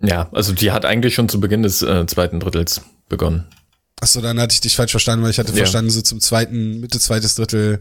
[0.04, 3.46] Ja, also die hat eigentlich schon zu Beginn des äh, zweiten Drittels begonnen.
[4.02, 5.58] Achso, dann hatte ich dich falsch verstanden, weil ich hatte ja.
[5.58, 7.78] verstanden, so zum zweiten, Mitte zweites Drittel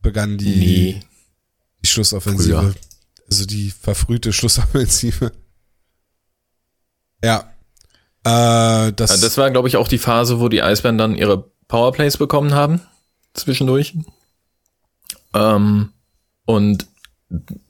[0.00, 1.00] begann die, nee.
[1.84, 2.58] die Schlussoffensive.
[2.58, 2.74] Früher.
[3.28, 5.30] Also die verfrühte Schlussoffensive.
[7.22, 7.52] Ja.
[8.24, 12.16] Äh, das, das war, glaube ich, auch die Phase, wo die Eisbären dann ihre Powerplays
[12.16, 12.80] bekommen haben.
[13.34, 13.94] Zwischendurch.
[15.34, 15.90] Ähm,
[16.46, 16.86] und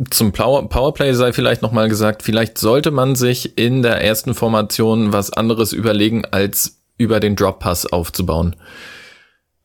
[0.09, 5.13] zum Power Powerplay sei vielleicht nochmal gesagt, vielleicht sollte man sich in der ersten Formation
[5.13, 8.57] was anderes überlegen, als über den Drop Pass aufzubauen.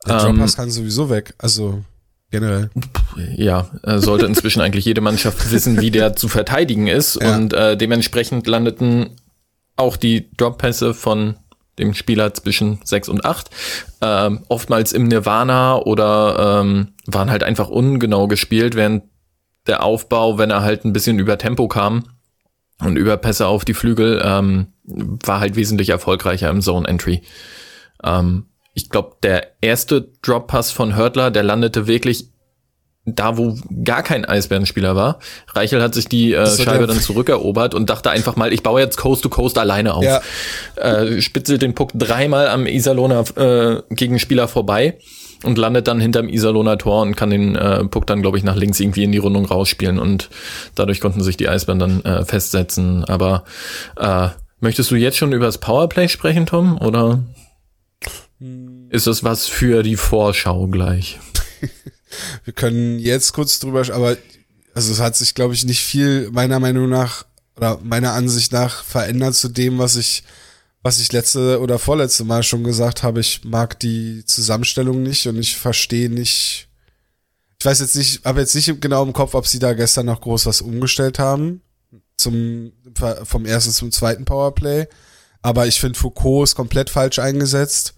[0.07, 1.83] Der Drop Pass ähm, kann sowieso weg, also
[2.31, 2.69] generell.
[3.35, 7.35] Ja, äh, sollte inzwischen eigentlich jede Mannschaft wissen, wie der zu verteidigen ist ja.
[7.35, 9.11] und äh, dementsprechend landeten
[9.75, 11.35] auch die Drop Pässe von
[11.77, 13.49] dem Spieler zwischen 6 und 8,
[14.01, 19.03] ähm, oftmals im Nirvana oder ähm, waren halt einfach ungenau gespielt, während
[19.67, 22.05] der Aufbau, wenn er halt ein bisschen über Tempo kam
[22.79, 27.21] und über Pässe auf die Flügel, ähm, war halt wesentlich erfolgreicher im Zone Entry.
[28.03, 32.29] Ähm, ich glaube, der erste Drop Pass von Hörtler, der landete wirklich
[33.07, 35.19] da, wo gar kein Eisbärenspieler war.
[35.53, 38.97] Reichel hat sich die äh, Scheibe dann zurückerobert und dachte einfach mal, ich baue jetzt
[38.97, 40.03] Coast to Coast alleine auf.
[40.03, 40.21] Ja.
[40.75, 44.99] Äh, spitzelt den Puck dreimal am Iserlohner äh, Gegenspieler vorbei
[45.43, 48.57] und landet dann hinterm Iserlohner Tor und kann den äh, Puck dann, glaube ich, nach
[48.57, 50.29] links irgendwie in die Rundung rausspielen und
[50.75, 53.05] dadurch konnten sich die Eisbären dann äh, festsetzen.
[53.05, 53.45] Aber
[53.95, 56.77] äh, möchtest du jetzt schon über das Powerplay sprechen, Tom?
[56.79, 57.23] Oder
[58.39, 58.89] hm.
[58.89, 61.19] ist das was für die Vorschau gleich?
[62.45, 64.17] Wir können jetzt kurz drüber, aber
[64.73, 68.83] also es hat sich, glaube ich, nicht viel meiner Meinung nach oder meiner Ansicht nach
[68.83, 70.23] verändert zu dem, was ich
[70.87, 75.37] was ich letzte oder vorletzte Mal schon gesagt habe, ich mag die Zusammenstellung nicht und
[75.37, 76.69] ich verstehe nicht.
[77.59, 80.21] Ich weiß jetzt nicht, habe jetzt nicht genau im Kopf, ob sie da gestern noch
[80.21, 81.61] groß was umgestellt haben.
[82.17, 82.71] Zum,
[83.23, 84.87] vom ersten zum zweiten Powerplay.
[85.41, 87.93] Aber ich finde, Foucault ist komplett falsch eingesetzt.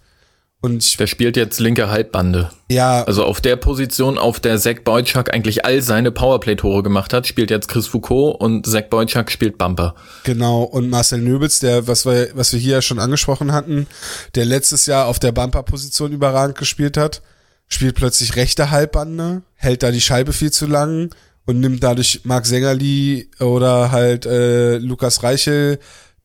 [0.62, 2.50] Und ich, der spielt jetzt linke Halbbande.
[2.70, 3.02] Ja.
[3.04, 7.50] Also auf der Position, auf der Zach Boyczak eigentlich all seine Powerplay-Tore gemacht hat, spielt
[7.50, 9.94] jetzt Chris Foucault und Zach Boyczak spielt Bumper.
[10.24, 10.64] Genau.
[10.64, 13.86] Und Marcel Nöbels, der, was wir, was wir hier ja schon angesprochen hatten,
[14.34, 17.22] der letztes Jahr auf der Bumper-Position überragend gespielt hat,
[17.66, 21.08] spielt plötzlich rechte Halbbande, hält da die Scheibe viel zu lang
[21.46, 25.78] und nimmt dadurch Marc Sängerli oder halt äh, Lukas Reichel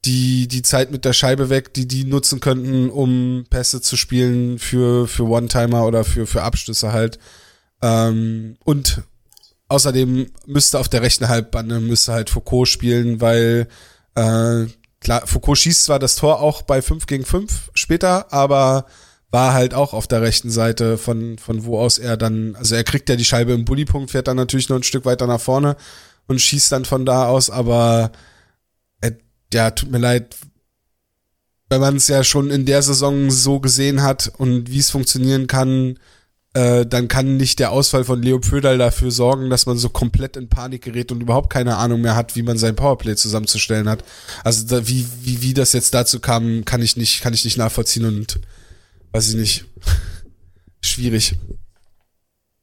[0.05, 4.59] die, die Zeit mit der Scheibe weg, die die nutzen könnten, um Pässe zu spielen
[4.59, 7.17] für, für One-Timer oder für, für Abschlüsse halt.
[7.81, 9.01] Ähm, und
[9.67, 13.67] außerdem müsste auf der rechten Halbbande müsste halt Foucault spielen, weil
[14.13, 14.65] äh,
[14.99, 18.85] klar, Foucault schießt zwar das Tor auch bei 5 gegen 5 später, aber
[19.31, 22.83] war halt auch auf der rechten Seite, von, von wo aus er dann, also er
[22.83, 25.75] kriegt ja die Scheibe im Bullypunkt, fährt dann natürlich noch ein Stück weiter nach vorne
[26.27, 28.11] und schießt dann von da aus, aber
[29.55, 30.35] ja, tut mir leid,
[31.69, 35.47] wenn man es ja schon in der Saison so gesehen hat und wie es funktionieren
[35.47, 35.97] kann,
[36.53, 40.37] äh, dann kann nicht der Ausfall von Leo Pödal dafür sorgen, dass man so komplett
[40.37, 44.03] in Panik gerät und überhaupt keine Ahnung mehr hat, wie man sein Powerplay zusammenzustellen hat.
[44.43, 47.57] Also da, wie, wie, wie das jetzt dazu kam, kann ich nicht, kann ich nicht
[47.57, 48.39] nachvollziehen und
[49.15, 49.65] weiß ich nicht.
[50.81, 51.37] Schwierig.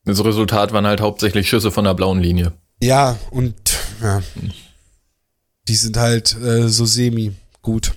[0.05, 2.53] Das Resultat waren halt hauptsächlich Schüsse von der blauen Linie.
[2.81, 3.55] Ja, und
[4.03, 4.23] ja.
[5.67, 7.95] Die sind halt äh, so semi gut.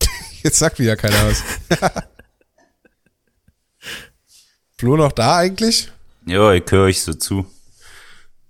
[0.42, 1.42] Jetzt sagt wieder keiner was.
[4.78, 5.92] Flo noch da eigentlich?
[6.24, 7.44] Ja, ich höre euch so zu.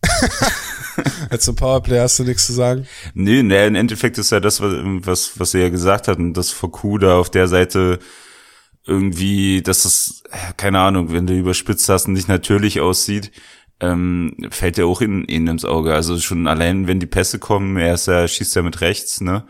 [1.31, 2.87] Als zum Powerplay hast du nichts zu sagen?
[3.14, 6.50] Nee, nee, im Endeffekt ist ja das, was, was er ja gesagt hat, und das
[6.50, 7.98] Fokuda auf der Seite
[8.87, 10.22] irgendwie, dass das,
[10.57, 13.31] keine Ahnung, wenn du überspitzt hast und nicht natürlich aussieht,
[13.81, 15.94] ähm, fällt er auch in, in ins Auge.
[15.94, 19.44] Also schon allein, wenn die Pässe kommen, er ist ja, schießt ja mit rechts, ne?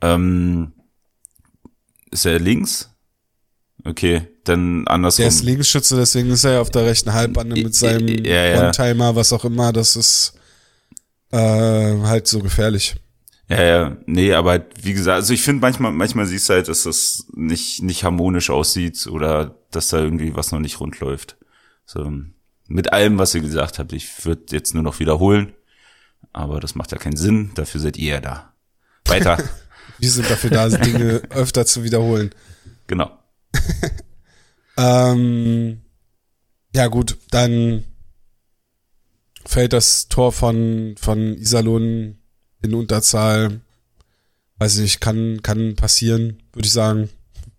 [0.00, 0.72] Ähm,
[2.10, 2.90] ist er links?
[3.84, 5.22] Okay, dann andersrum.
[5.22, 8.60] Der ist Linksschütze, deswegen ist er ja auf der rechten Halbbande mit seinem ja, ja.
[8.60, 10.34] One-Timer, was auch immer, das ist
[11.32, 12.94] äh, halt so gefährlich.
[13.48, 16.84] Ja, ja, nee, aber wie gesagt, also ich finde manchmal, manchmal siehst du halt, dass
[16.84, 21.36] das nicht, nicht harmonisch aussieht oder dass da irgendwie was noch nicht rund läuft.
[21.84, 22.10] So,
[22.68, 25.52] mit allem, was ihr gesagt habt, ich würde jetzt nur noch wiederholen,
[26.32, 28.54] aber das macht ja keinen Sinn, dafür seid ihr ja da.
[29.04, 29.38] Weiter.
[29.98, 32.30] Wir sind dafür da, Dinge öfter zu wiederholen.
[32.86, 33.10] Genau.
[34.76, 35.82] Ähm,
[36.74, 37.84] ja gut, dann
[39.44, 42.18] fällt das Tor von, von Iserlohn
[42.62, 43.60] in Unterzahl.
[44.58, 47.08] Weiß ich nicht, kann, kann passieren, würde ich sagen.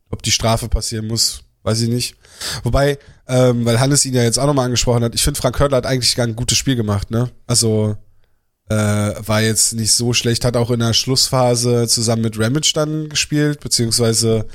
[0.10, 2.16] Ob die Strafe passieren muss, weiß ich nicht.
[2.64, 5.78] Wobei, ähm, weil Hannes ihn ja jetzt auch nochmal angesprochen hat, ich finde, Frank Hörtler
[5.78, 7.32] hat eigentlich gar ein gutes Spiel gemacht, ne?
[7.48, 7.98] Also,
[8.70, 13.10] äh, war jetzt nicht so schlecht, hat auch in der Schlussphase zusammen mit Ramage dann
[13.10, 14.48] gespielt, beziehungsweise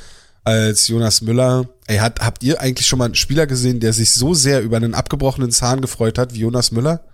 [0.45, 1.69] als Jonas Müller.
[1.87, 4.79] Ey, hat, habt ihr eigentlich schon mal einen Spieler gesehen, der sich so sehr über
[4.79, 7.05] einen abgebrochenen Zahn gefreut hat wie Jonas Müller?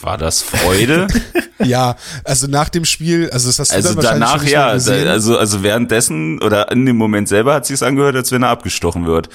[0.00, 1.08] War das Freude?
[1.64, 4.66] ja, also nach dem Spiel, also das hast du also dann wahrscheinlich danach ja,
[5.12, 9.06] also also währenddessen oder in dem Moment selber hat sich's angehört, als wenn er abgestochen
[9.06, 9.28] wird.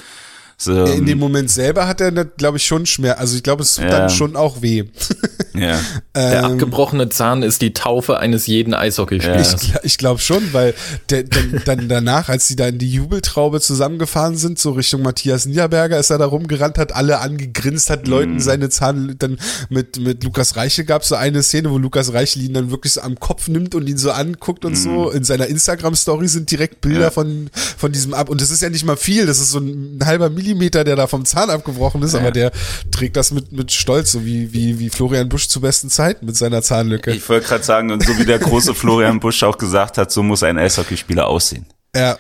[0.64, 3.20] So, in dem Moment selber hat er, glaube ich, schon Schmerz.
[3.20, 3.90] Also ich glaube, es tut Ja.
[3.92, 4.86] dann schon auch weh.
[5.54, 5.80] ja.
[6.16, 9.56] Der Ähm, abgebrochene Zahn ist die Taufe eines jeden Eishockeyspielers.
[9.64, 10.74] Ich, ich glaube schon, weil
[11.10, 15.46] der, dann, dann danach, als sie da in die Jubeltraube zusammengefahren sind, so Richtung Matthias
[15.46, 19.38] Niederberger, ist er da rumgerannt, hat alle angegrinst, hat Leuten seine Zahn, dann
[19.70, 22.94] mit, mit Lukas Reichel gab es so eine Szene, wo Lukas Reichel ihn dann wirklich
[22.94, 25.10] so am Kopf nimmt und ihn so anguckt und so.
[25.12, 27.12] In seiner Instagram-Story sind direkt Bilder Ja.
[27.12, 28.30] von, von diesem ab.
[28.30, 30.53] Und das ist ja nicht mal viel, das ist so ein, halber Millimeter,
[30.84, 32.52] der da vom Zahn abgebrochen ist, aber der
[32.92, 36.36] trägt das mit, mit Stolz, so wie, wie, wie Florian Busch zu besten Zeiten mit
[36.36, 37.12] seiner Zahnlücke.
[37.12, 40.24] Ich wollte gerade sagen, und so wie der große Florian Busch auch gesagt hat, so
[40.24, 41.66] muss ein Eishockeyspieler aussehen.
[41.96, 42.18] Ja.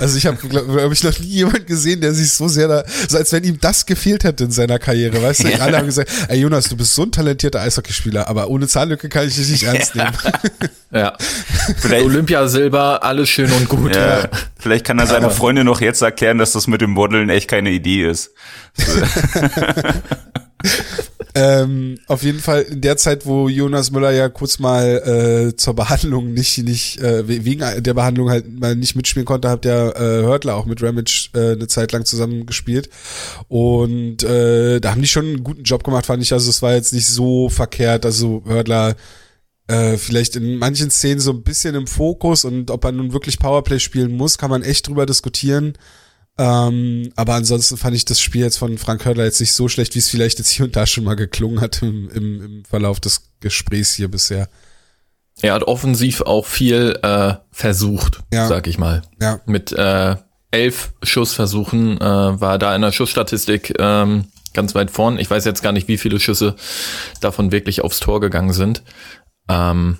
[0.00, 2.84] Also ich habe, glaube glaub ich, noch nie jemand gesehen, der sich so sehr da,
[3.08, 5.60] so als wenn ihm das gefehlt hätte in seiner Karriere, weißt du?
[5.60, 9.28] Alle haben gesagt, ey Jonas, du bist so ein talentierter Eishockeyspieler, aber ohne Zahnlücke kann
[9.28, 10.12] ich dich nicht ernst nehmen.
[10.92, 11.16] Ja.
[11.78, 13.94] Vielleicht, Olympiasilber, alles schön und gut.
[13.94, 17.48] ja, vielleicht kann er seiner Freundin noch jetzt erklären, dass das mit dem Modeln echt
[17.48, 18.32] keine Idee ist.
[21.34, 25.74] ähm, auf jeden Fall in der Zeit, wo Jonas Müller ja kurz mal äh, zur
[25.74, 29.94] Behandlung nicht, nicht äh, we- wegen der Behandlung halt mal nicht mitspielen konnte, hat der
[29.96, 32.88] äh, Hörtler auch mit Ramage äh, eine Zeit lang zusammen gespielt.
[33.48, 36.32] Und äh, da haben die schon einen guten Job gemacht, fand ich.
[36.32, 38.04] Also es war jetzt nicht so verkehrt.
[38.04, 38.96] Also Hörtler
[39.68, 43.38] äh, vielleicht in manchen Szenen so ein bisschen im Fokus und ob er nun wirklich
[43.38, 45.74] Powerplay spielen muss, kann man echt drüber diskutieren.
[46.38, 49.94] Ähm, aber ansonsten fand ich das Spiel jetzt von Frank Hörtler jetzt nicht so schlecht,
[49.94, 52.98] wie es vielleicht jetzt hier und da schon mal geklungen hat im, im, im Verlauf
[53.00, 54.48] des Gesprächs hier bisher.
[55.42, 58.46] Er hat offensiv auch viel äh, versucht, Ja.
[58.48, 59.02] sag ich mal.
[59.20, 60.16] Ja, Mit äh,
[60.50, 65.18] elf Schussversuchen äh, war da in der Schussstatistik ähm, ganz weit vorn.
[65.18, 66.56] Ich weiß jetzt gar nicht, wie viele Schüsse
[67.20, 68.82] davon wirklich aufs Tor gegangen sind.
[69.48, 69.98] Ähm,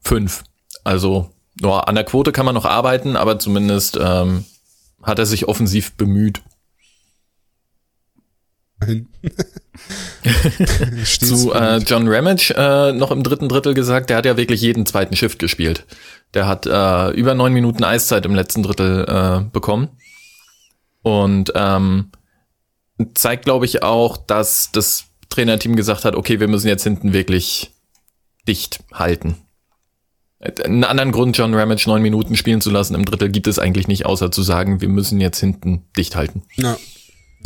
[0.00, 0.44] fünf.
[0.84, 1.30] Also
[1.60, 4.44] ja, an der Quote kann man noch arbeiten, aber zumindest ähm,
[5.02, 6.42] hat er sich offensiv bemüht.
[11.04, 11.78] Zu äh.
[11.78, 15.38] John Ramage äh, noch im dritten Drittel gesagt, der hat ja wirklich jeden zweiten Shift
[15.38, 15.86] gespielt.
[16.34, 19.88] Der hat äh, über neun Minuten Eiszeit im letzten Drittel äh, bekommen.
[21.02, 22.10] Und ähm,
[23.14, 27.72] zeigt, glaube ich, auch, dass das Trainerteam gesagt hat, okay, wir müssen jetzt hinten wirklich
[28.46, 29.43] dicht halten.
[30.64, 33.88] Einen anderen Grund, John Ramage neun Minuten spielen zu lassen im Drittel, gibt es eigentlich
[33.88, 36.42] nicht, außer zu sagen, wir müssen jetzt hinten dicht halten.
[36.56, 36.76] Ja.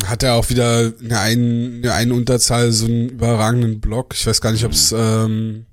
[0.04, 4.14] Hat er auch wieder eine, ein, eine, eine Unterzahl, so einen überragenden Block.
[4.14, 5.66] Ich weiß gar nicht, ob es ähm,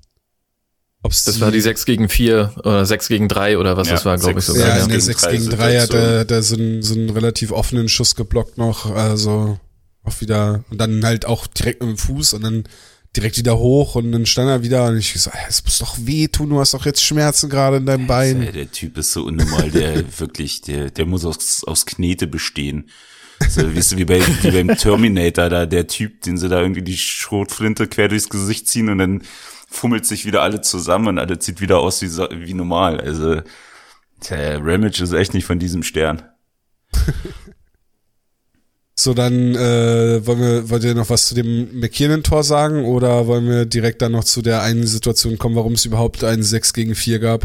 [1.02, 4.04] ob's Das war die 6 gegen 4 oder 6 gegen 3 oder was Ja, das
[4.04, 4.66] war, glaube ich sogar.
[4.66, 6.82] Ja, Ja, in der gegen 6 drei gegen 3 hat er, hat er so, einen,
[6.82, 8.92] so einen relativ offenen Schuss geblockt noch.
[8.94, 9.58] Also
[10.02, 12.64] auch wieder, und dann halt auch direkt mit dem Fuß und dann
[13.16, 16.50] direkt wieder hoch und dann stand er wieder und ich "Ey, es muss doch wehtun,
[16.50, 18.40] du hast doch jetzt Schmerzen gerade in deinem Bein.
[18.52, 22.90] der Typ ist so unnormal, der wirklich, der, der muss aus, aus Knete bestehen.
[23.48, 26.82] So, weißt du, wie, bei, wie beim Terminator, da der Typ, den sie da irgendwie
[26.82, 29.22] die Schrotflinte quer durchs Gesicht ziehen und dann
[29.68, 33.00] fummelt sich wieder alle zusammen und alles sieht wieder aus wie, wie normal.
[33.00, 33.42] Also,
[34.30, 36.22] der Ramage ist echt nicht von diesem Stern.
[38.98, 43.46] So, dann äh, wollen wir, wollt ihr noch was zu dem McKiernan-Tor sagen oder wollen
[43.46, 46.94] wir direkt dann noch zu der einen Situation kommen, warum es überhaupt ein 6 gegen
[46.94, 47.42] 4 gab?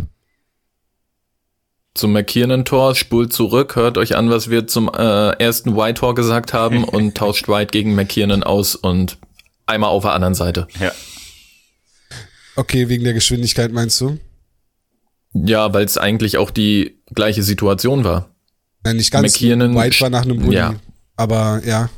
[1.94, 6.84] Zum McKiernan-Tor, spult zurück, hört euch an, was wir zum äh, ersten White-Tor gesagt haben
[6.86, 9.18] und tauscht White gegen McKiernan aus und
[9.66, 10.68] einmal auf der anderen Seite.
[10.80, 10.94] Ja.
[12.56, 14.18] Okay, wegen der Geschwindigkeit meinst du?
[15.34, 18.34] Ja, weil es eigentlich auch die gleiche Situation war.
[18.86, 19.34] Nein, nicht ganz.
[19.36, 20.56] McKiernan- White war nach einem Bulli.
[20.56, 20.76] Ja.
[21.22, 21.90] Aber ja,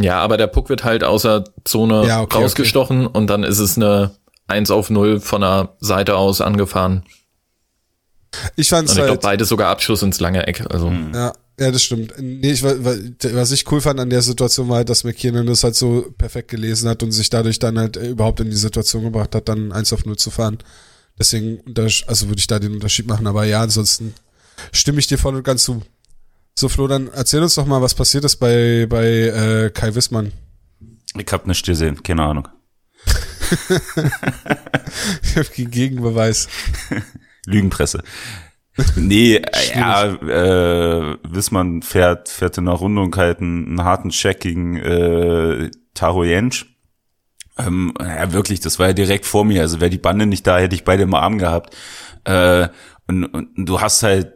[0.00, 3.76] Ja, aber der Puck wird halt außer Zone Ja, okay, rausgestochen und dann ist es
[3.76, 4.12] eine
[4.48, 7.04] eins auf null von der Seite aus angefahren.
[8.56, 10.64] Ich fand's Und ich halt, glaube, beide sogar Abschluss ins lange Eck.
[10.70, 12.14] Also ja, ja, das stimmt.
[12.18, 12.96] Nee, ich, wa- wa-
[13.34, 16.48] was ich cool fand an der Situation war halt, dass McKinnon das halt so perfekt
[16.50, 19.70] gelesen hat und sich dadurch dann halt äh, überhaupt in die Situation gebracht hat, dann
[19.70, 20.58] 1 auf 0 zu fahren.
[21.18, 21.60] Deswegen,
[22.06, 23.26] also würde ich da den Unterschied machen.
[23.26, 24.14] Aber ja, ansonsten
[24.72, 25.82] stimme ich dir voll und ganz zu.
[26.54, 30.32] So, Flo, dann erzähl uns doch mal, was passiert ist bei, bei äh, Kai Wissmann.
[31.16, 32.48] Ich hab nicht gesehen, keine Ahnung.
[35.22, 36.48] Ich hab keinen Gegenbeweis.
[37.46, 38.02] Lügenpresse.
[38.96, 39.42] Nee,
[39.74, 45.70] ja, äh, Wissmann fährt, fährt in der Rundung halt einen, einen harten Check gegen äh,
[45.94, 46.74] Taro Jensch.
[47.58, 49.60] Ähm, ja, wirklich, das war ja direkt vor mir.
[49.60, 51.76] Also wäre die Bande nicht da, hätte ich beide im Arm gehabt.
[52.24, 52.68] Äh,
[53.08, 54.32] und, und du hast halt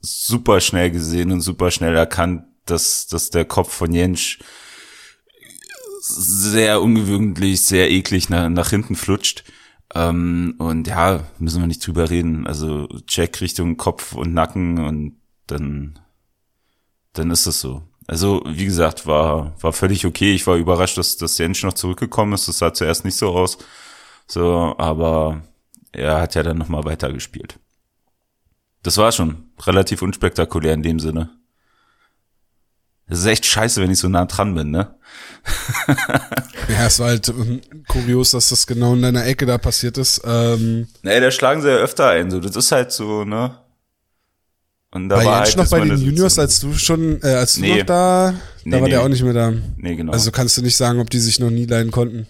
[0.00, 4.38] super schnell gesehen und super schnell erkannt, dass, dass der Kopf von Jensch
[6.00, 9.44] sehr ungewöhnlich, sehr eklig nach, nach hinten flutscht.
[9.94, 12.46] Ähm, und ja, müssen wir nicht drüber reden.
[12.46, 15.98] Also Check Richtung Kopf und Nacken und dann,
[17.14, 17.82] dann ist es so.
[18.06, 20.32] Also, wie gesagt, war, war völlig okay.
[20.32, 22.48] Ich war überrascht, dass, dass Jensch noch zurückgekommen ist.
[22.48, 23.58] Das sah zuerst nicht so aus.
[24.26, 25.42] So, aber
[25.92, 27.58] er hat ja dann nochmal weitergespielt.
[28.82, 31.30] Das war schon relativ unspektakulär in dem Sinne.
[33.08, 34.94] Das ist echt scheiße, wenn ich so nah dran bin, ne?
[36.68, 40.20] Ja, es war halt ähm, kurios, dass das genau in deiner Ecke da passiert ist.
[40.24, 42.40] Ähm, Nee, da schlagen sie ja öfter ein, so.
[42.40, 43.56] Das ist halt so, ne?
[44.90, 47.54] Und da war war Jens halt noch bei den Juniors, als du schon, äh, als
[47.54, 47.78] du Nee.
[47.78, 48.34] noch da,
[48.64, 48.90] Nee, da war nee.
[48.90, 49.52] der auch nicht mehr da.
[49.78, 50.12] Nee, genau.
[50.12, 52.26] Also kannst du nicht sagen, ob die sich noch nie leiden konnten.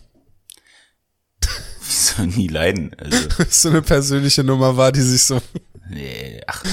[1.99, 2.95] Wieso nie leiden?
[2.97, 5.41] Also, so eine persönliche Nummer war, die sich so.
[5.91, 6.65] nee, ach.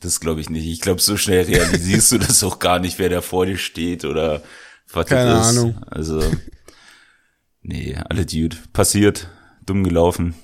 [0.00, 0.66] Das glaube ich nicht.
[0.66, 4.04] Ich glaube, so schnell realisierst du das auch gar nicht, wer da vor dir steht
[4.04, 4.42] oder
[4.92, 5.58] was Keine das ist.
[5.58, 5.82] Ahnung.
[5.90, 6.22] Also,
[7.62, 8.56] nee, alle Dude.
[8.72, 9.28] Passiert,
[9.66, 10.34] dumm gelaufen.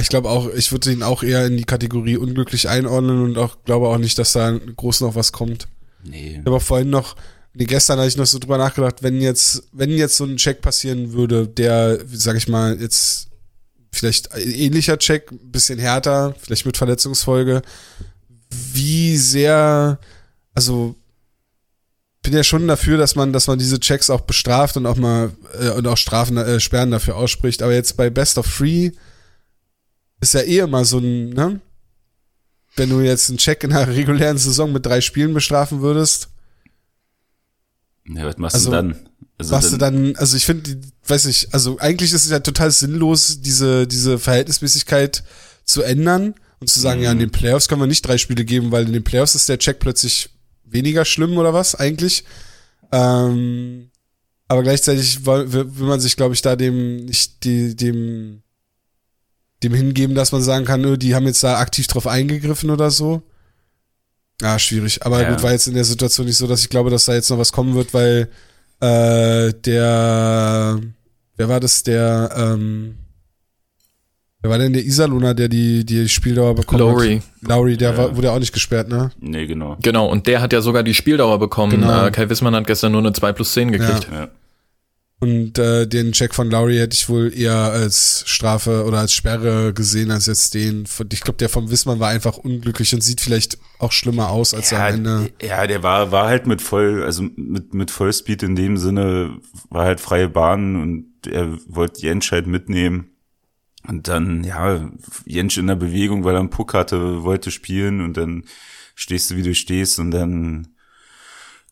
[0.00, 3.64] Ich glaube auch, ich würde ihn auch eher in die Kategorie unglücklich einordnen und auch
[3.64, 5.66] glaube auch nicht, dass da groß noch was kommt.
[6.04, 6.40] Nee.
[6.44, 7.16] Ich auch vorhin noch,
[7.54, 10.60] nee, gestern habe ich noch so drüber nachgedacht, wenn jetzt, wenn jetzt so ein Check
[10.60, 13.28] passieren würde, der, sag ich mal, jetzt
[13.92, 17.62] vielleicht ähnlicher Check, ein bisschen härter, vielleicht mit Verletzungsfolge,
[18.50, 19.98] wie sehr,
[20.54, 20.94] also
[22.22, 25.32] bin ja schon dafür, dass man, dass man diese Checks auch bestraft und auch mal
[25.58, 27.62] äh, und auch Strafen, äh, Sperren dafür ausspricht.
[27.62, 28.92] Aber jetzt bei Best of Three
[30.20, 31.60] ist ja eh immer so ein, ne?
[32.76, 36.28] Wenn du jetzt einen Check in einer regulären Saison mit drei Spielen bestrafen würdest,
[38.08, 38.96] Ja, was machst Also, du dann?
[39.38, 42.70] Also was du dann, also ich finde, weiß ich, also eigentlich ist es ja total
[42.70, 45.24] sinnlos, diese, diese Verhältnismäßigkeit
[45.64, 48.70] zu ändern und zu sagen, ja, in den Playoffs können wir nicht drei Spiele geben,
[48.70, 50.28] weil in den Playoffs ist der Check plötzlich
[50.64, 52.24] weniger schlimm oder was eigentlich.
[52.92, 53.90] Ähm,
[54.46, 58.42] aber gleichzeitig will, will man sich, glaube ich, da dem nicht die, dem
[59.62, 63.22] dem hingeben, dass man sagen kann, die haben jetzt da aktiv drauf eingegriffen oder so.
[64.40, 65.04] Ja, schwierig.
[65.04, 65.30] Aber Ja.
[65.30, 67.38] gut, war jetzt in der Situation nicht so, dass ich glaube, dass da jetzt noch
[67.38, 68.28] was kommen wird, weil
[68.80, 70.80] äh, der,
[71.36, 72.94] wer war das, der, ähm,
[74.40, 77.20] wer war denn der Iserlohner, der die, die Spieldauer bekommen Lowry.
[77.42, 77.48] hat?
[77.50, 77.96] Lowry, der Ja.
[77.98, 79.10] war, wurde auch nicht gesperrt, ne?
[79.20, 79.76] Nee, genau.
[79.82, 81.72] Genau, und der hat ja sogar die Spieldauer bekommen.
[81.72, 82.06] Genau.
[82.06, 84.08] Äh, Kai Wissmann hat gestern nur eine 2 plus 10 gekriegt.
[84.10, 84.28] Ja.
[85.22, 89.74] Und äh, den Check von Lowry hätte ich wohl eher als Strafe oder als Sperre
[89.74, 90.84] gesehen, als jetzt den.
[91.12, 94.72] Ich glaube, der vom Wissmann war einfach unglücklich und sieht vielleicht auch schlimmer aus, als
[94.72, 95.30] er Ja, am Ende.
[95.42, 99.84] ja, der war, war halt mit voll, also mit, mit Vollspeed in dem Sinne, war
[99.84, 103.10] halt freie Bahn und er wollte Jensch halt mitnehmen.
[103.86, 104.90] Und dann, ja,
[105.26, 108.44] Jensch in der Bewegung, weil er einen Puck hatte, wollte spielen und dann
[108.94, 110.68] stehst du, wie du stehst und dann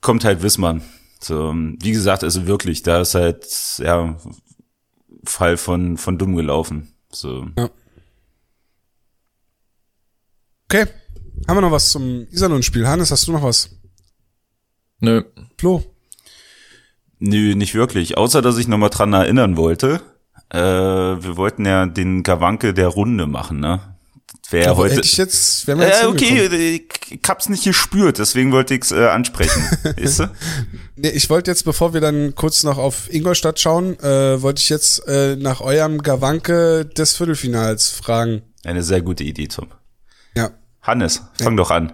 [0.00, 0.82] kommt halt Wissmann.
[1.20, 3.46] So, wie gesagt, also wirklich, da ist halt,
[3.78, 4.16] ja,
[5.24, 6.94] Fall von, von dumm gelaufen.
[7.10, 7.46] So.
[10.66, 10.86] Okay.
[11.46, 12.86] Haben wir noch was zum Iserlohn-Spiel?
[12.86, 13.70] Hannes, hast du noch was?
[15.00, 15.22] Nö.
[15.56, 15.82] Flo?
[17.18, 18.16] Nö, nicht wirklich.
[18.16, 20.00] Außer, dass ich nochmal dran erinnern wollte.
[20.50, 23.97] Äh, wir wollten ja den Gawanke der Runde machen, ne?
[24.50, 24.96] Wäre heute.
[24.96, 26.60] Hätte ich jetzt, jetzt äh, okay, hingekommen.
[27.10, 29.62] ich, hab's nicht gespürt, deswegen wollte ich's äh, ansprechen.
[29.96, 30.30] weißt du?
[30.96, 34.70] Nee, ich wollte jetzt, bevor wir dann kurz noch auf Ingolstadt schauen, äh, wollte ich
[34.70, 38.42] jetzt äh, nach eurem Gawanke des Viertelfinals fragen.
[38.64, 39.68] Eine sehr gute Idee, Tom.
[40.34, 40.50] Ja.
[40.80, 41.92] Hannes, fang doch an.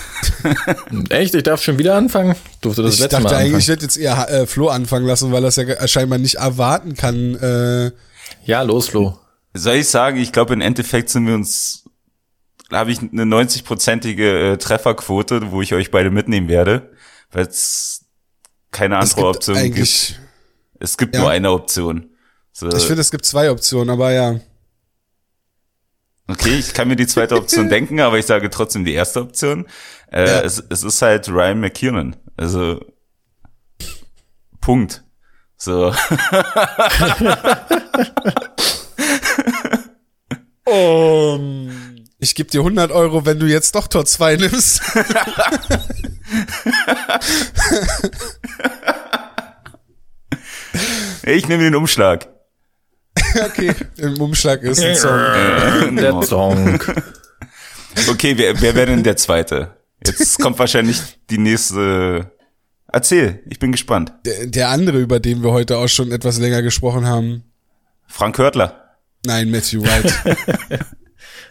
[1.10, 1.34] Echt?
[1.34, 2.34] Ich darf schon wieder anfangen?
[2.62, 5.32] Durfte das ich letzte dachte Mal eigentlich, ich hätte jetzt eher äh, Flo anfangen lassen,
[5.32, 7.34] weil das ja scheinbar nicht erwarten kann.
[7.34, 7.90] Äh,
[8.46, 9.18] Ja, los, Flo.
[9.54, 11.84] Soll ich sagen, ich glaube, im Endeffekt sind wir uns,
[12.72, 16.90] habe ich eine 90-prozentige äh, Trefferquote, wo ich euch beide mitnehmen werde,
[17.30, 18.06] weil es
[18.70, 20.20] keine andere gibt Option gibt.
[20.80, 21.20] Es gibt Ja.
[21.20, 22.08] nur eine Option.
[22.52, 24.40] So, Ich finde, es gibt zwei Optionen, aber ja.
[26.28, 29.66] okay, ich kann mir die zweite Option denken, aber ich sage trotzdem die erste Option.
[30.10, 30.40] Äh, Ja.
[30.40, 32.16] es, es ist halt Ryan McKiernan.
[32.36, 32.80] Also
[34.60, 35.04] Punkt.
[35.58, 35.94] So.
[42.18, 44.80] Ich gebe dir 100 Euro, wenn du jetzt doch Tor 2 nimmst.
[51.24, 52.28] Ich nehme den Umschlag.
[53.44, 55.18] okay, im Umschlag ist ein Song.
[55.18, 56.80] Äh, Der Song.
[58.08, 59.76] Okay, wer, wer wäre denn der zweite?
[60.04, 61.00] Jetzt kommt wahrscheinlich
[61.30, 62.32] die nächste.
[62.90, 64.12] Erzähl, ich bin gespannt.
[64.24, 67.44] Der, der andere, über den wir heute auch schon etwas länger gesprochen haben.
[68.06, 68.81] Frank Hörtler.
[69.24, 70.86] Nein, Matthew White.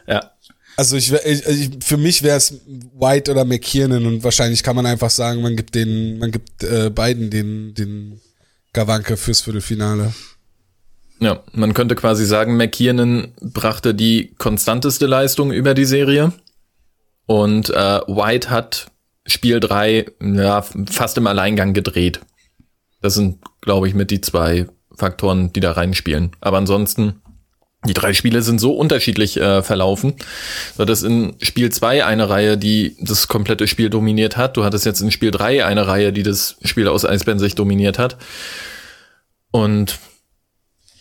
[0.08, 0.32] Ja.
[0.78, 2.60] Also ich, ich, ich für mich wäre es
[2.98, 6.90] White oder McKiernan und wahrscheinlich kann man einfach sagen, man gibt den, man gibt äh,
[6.90, 8.20] beiden den, den
[8.74, 10.14] Gawanke fürs Viertelfinale.
[11.20, 16.34] Ja, man könnte quasi sagen, McKiernan brachte die konstanteste Leistung über die Serie.
[17.28, 18.92] Und äh, White hat
[19.28, 22.22] Spiel 3 ja, fast im Alleingang gedreht.
[23.02, 26.32] Das sind, glaube ich, mit die zwei Faktoren, die da reinspielen.
[26.42, 27.22] Aber ansonsten,
[27.86, 30.14] die drei Spiele sind so unterschiedlich äh, verlaufen.
[30.76, 34.56] Du hattest in Spiel 2 eine Reihe, die das komplette Spiel dominiert hat.
[34.56, 38.18] Du hattest jetzt in Spiel 3 eine Reihe, die das Spiel aus Eisbären-Sicht dominiert hat.
[39.50, 39.98] Und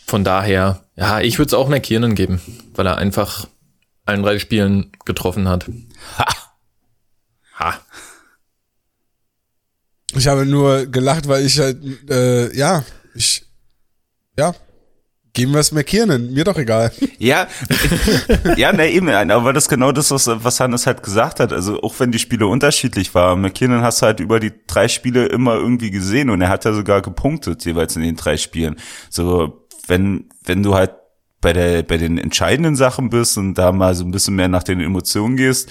[0.07, 2.41] von daher, ja, ich würde es auch McKiernan geben,
[2.75, 3.47] weil er einfach
[4.07, 5.67] allen drei Spielen getroffen hat.
[6.19, 6.27] Ha!
[7.59, 7.81] Ha.
[10.17, 11.79] Ich habe nur gelacht, weil ich halt,
[12.11, 13.45] äh, ja, ich,
[14.37, 14.55] ja,
[15.33, 16.93] geben wir es McKiernan, mir doch egal.
[17.19, 17.49] Ja,
[18.57, 21.53] ja, ne, eben, aber das ist genau das, was, was Hannes halt gesagt hat.
[21.53, 25.27] Also auch wenn die Spiele unterschiedlich waren, McKinnon hast du halt über die drei Spiele
[25.27, 28.77] immer irgendwie gesehen und er hat ja sogar gepunktet, jeweils in den drei Spielen.
[29.11, 30.93] So, wenn, wenn du halt
[31.43, 34.63] bei der, bei den entscheidenden Sachen bist und da mal so ein bisschen mehr nach
[34.63, 35.71] den Emotionen gehst,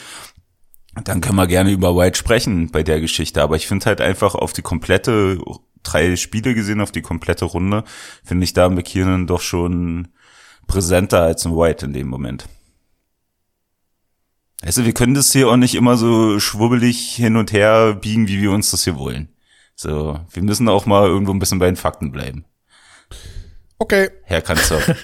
[1.03, 3.41] dann können wir gerne über White sprechen bei der Geschichte.
[3.41, 5.39] Aber ich finde halt einfach auf die komplette,
[5.83, 7.83] drei Spiele gesehen, auf die komplette Runde,
[8.23, 10.09] finde ich da McKinnon doch schon
[10.67, 12.47] präsenter als ein White in dem Moment.
[14.61, 18.41] Also wir können das hier auch nicht immer so schwubbelig hin und her biegen, wie
[18.41, 19.29] wir uns das hier wollen.
[19.75, 22.43] So, wir müssen auch mal irgendwo ein bisschen bei den Fakten bleiben.
[23.77, 24.81] Okay, Herr Kanzler.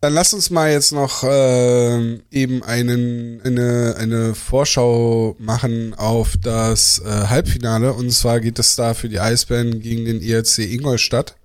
[0.00, 7.00] dann lass uns mal jetzt noch ähm, eben einen, eine, eine Vorschau machen auf das
[7.00, 7.92] äh, Halbfinale.
[7.92, 11.36] Und zwar geht es da für die Eisbären gegen den ERC Ingolstadt.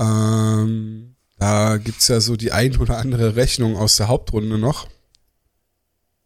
[0.00, 4.88] Ähm, da gibt's ja so die ein oder andere Rechnung aus der Hauptrunde noch.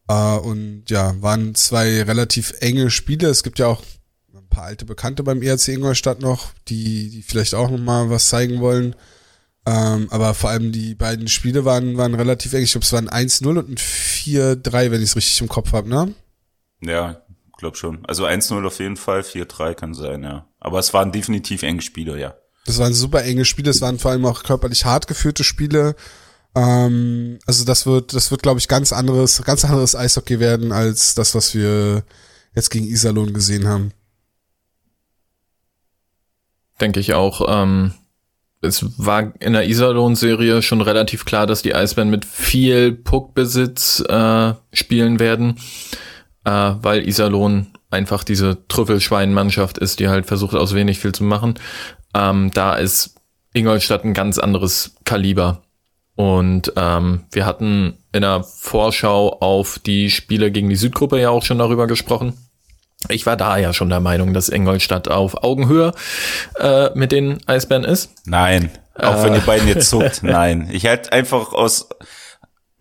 [0.09, 3.29] Äh, und ja, waren zwei relativ enge Spiele.
[3.29, 3.83] Es gibt ja auch
[4.35, 8.31] ein paar alte Bekannte beim ERC Ingolstadt noch, die, die vielleicht auch noch mal was
[8.31, 8.97] zeigen wollen.
[9.67, 12.63] Ähm, aber vor allem die beiden Spiele waren, waren relativ eng.
[12.63, 15.89] Ich glaube, es waren 1-0 und ein 4-3, wenn ich es richtig im Kopf habe,
[15.89, 16.15] ne?
[16.81, 17.23] ja,
[17.59, 18.05] glaub schon.
[18.07, 20.47] Also 1-0 auf jeden Fall, 4-3 kann sein, ja.
[20.61, 22.35] Aber es waren definitiv enge Spiele, ja.
[22.67, 25.97] Das waren super enge Spiele, es waren vor allem auch körperlich hart geführte Spiele.
[26.55, 31.15] Ähm, also das wird, das wird, glaube ich, ganz anderes, ganz anderes Eishockey werden als
[31.15, 32.05] das, was wir
[32.55, 33.93] jetzt gegen Iserlohn gesehen haben.
[36.81, 37.43] Denke ich auch.
[37.49, 37.95] Ähm,
[38.65, 44.55] es war in der Iserlohn-Serie schon relativ klar, dass die Eisbären mit viel Puckbesitz äh,
[44.73, 45.59] spielen werden,
[46.45, 51.55] äh, weil Iserlohn einfach diese Trüffelschweinmannschaft ist, die halt versucht, aus wenig viel zu machen.
[52.15, 53.15] Ähm, da ist
[53.53, 55.63] Ingolstadt ein ganz anderes Kaliber.
[56.17, 61.43] Und ähm, wir hatten in der Vorschau auf die Spiele gegen die Südgruppe ja auch
[61.43, 62.35] schon darüber gesprochen.
[63.09, 65.93] Ich war da ja schon der Meinung, dass Ingolstadt auf Augenhöhe
[66.59, 68.11] äh, mit den Eisbären ist.
[68.25, 68.71] Nein.
[68.97, 70.23] Auch wenn ihr beiden jetzt zuckt.
[70.23, 70.69] Nein.
[70.73, 71.89] Ich halt einfach aus.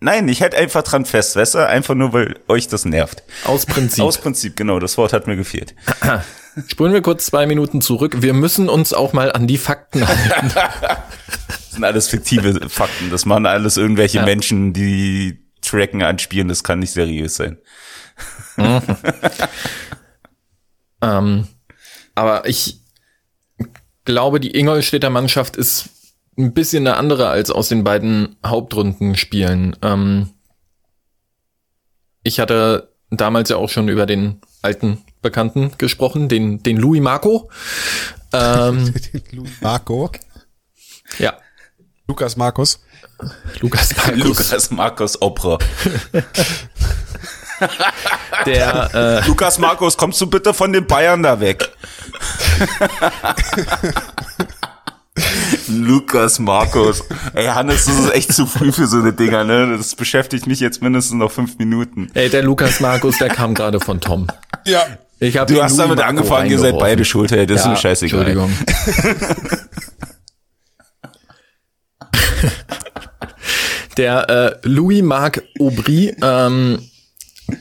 [0.00, 1.66] Nein, ich halt einfach dran fest, weißt du?
[1.66, 3.22] Einfach nur, weil euch das nervt.
[3.44, 4.04] Aus Prinzip.
[4.04, 4.78] Aus Prinzip, genau.
[4.78, 5.74] Das Wort hat mir gefehlt.
[6.68, 8.16] Spulen wir kurz zwei Minuten zurück.
[8.22, 10.52] Wir müssen uns auch mal an die Fakten halten.
[11.74, 13.10] Das sind alles fiktive Fakten.
[13.10, 14.24] Das machen alles irgendwelche Ja.
[14.24, 16.46] Menschen, die Tracken anspielen.
[16.46, 17.58] Das kann nicht seriös sein.
[21.04, 21.46] ähm,
[22.14, 22.80] aber ich
[24.04, 25.88] glaube, die Ingolstädter Mannschaft ist
[26.36, 29.76] ein bisschen eine andere als aus den beiden Hauptrundenspielen.
[29.82, 30.30] Ähm,
[32.22, 37.50] ich hatte damals ja auch schon über den alten Bekannten gesprochen, den, den Louis Marco.
[38.32, 38.94] Ähm,
[39.30, 40.10] Lu- Marco,
[41.18, 41.36] ja,
[42.08, 42.80] Lukas Markus.
[43.60, 45.58] Lukas Markus, Lukas Markus Opera.
[48.46, 51.68] der äh, Lukas Markus, kommst du bitte von den Bayern da weg?
[55.68, 57.02] Lukas Markus.
[57.34, 59.76] Ey, Hannes, das ist echt zu früh für so eine Dinger, ne?
[59.76, 62.10] Das beschäftigt mich jetzt mindestens noch fünf Minuten.
[62.14, 64.26] Ey, der Lukas Markus, der kam gerade von Tom.
[64.66, 64.82] Ja.
[65.20, 67.64] Ich hab Du hast Louis damit Marco angefangen, ihr seid beide schuld, ey, das ist
[67.64, 68.26] Ja, mir scheißegal.
[68.26, 68.52] Entschuldigung.
[73.96, 76.80] Der äh, Louis Marc Aubry ähm,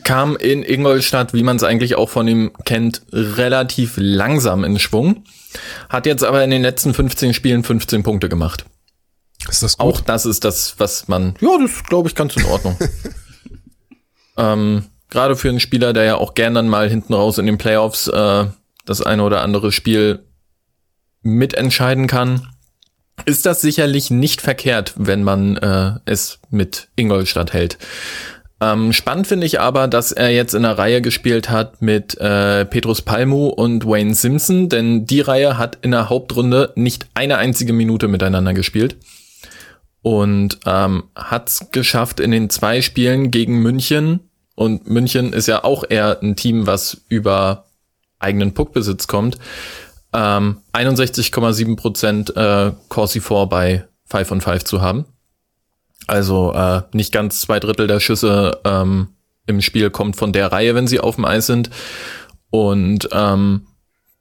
[0.03, 5.23] kam in Ingolstadt, wie man es eigentlich auch von ihm kennt, relativ langsam in Schwung.
[5.89, 8.65] Hat jetzt aber in den letzten 15 Spielen 15 Punkte gemacht.
[9.49, 9.87] Ist das gut?
[9.87, 12.77] Auch das ist das, was man, ja, das glaube ich ganz in Ordnung.
[14.37, 17.57] ähm, Gerade für einen Spieler, der ja auch gern dann mal hinten raus in den
[17.57, 18.45] Playoffs äh,
[18.85, 20.25] das eine oder andere Spiel
[21.21, 22.47] mitentscheiden kann,
[23.25, 27.77] ist das sicherlich nicht verkehrt, wenn man äh, es mit Ingolstadt hält.
[28.63, 32.65] Ähm, spannend finde ich aber, dass er jetzt in einer Reihe gespielt hat mit äh,
[32.65, 37.73] Petrus Palmu und Wayne Simpson, denn die Reihe hat in der Hauptrunde nicht eine einzige
[37.73, 38.95] Minute miteinander gespielt
[40.01, 44.21] und ähm, hat es geschafft in den zwei Spielen gegen München.
[44.55, 47.65] Und München ist ja auch eher ein Team, was über
[48.19, 49.39] eigenen Puckbesitz kommt.
[50.13, 55.05] Ähm, 61,7 Prozent äh, Corsi 4 bei 5 on 5 zu haben.
[56.07, 59.09] Also äh, nicht ganz zwei Drittel der Schüsse ähm,
[59.45, 61.69] im Spiel kommt von der Reihe, wenn sie auf dem Eis sind.
[62.49, 63.67] Und ähm,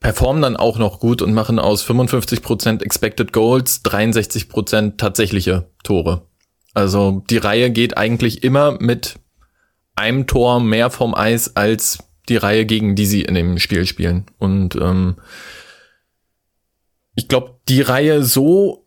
[0.00, 6.26] performen dann auch noch gut und machen aus 55% Expected Goals 63% tatsächliche Tore.
[6.74, 9.16] Also die Reihe geht eigentlich immer mit
[9.94, 14.26] einem Tor mehr vom Eis als die Reihe, gegen die sie in dem Spiel spielen.
[14.38, 15.16] Und ähm,
[17.14, 18.86] ich glaube, die Reihe so,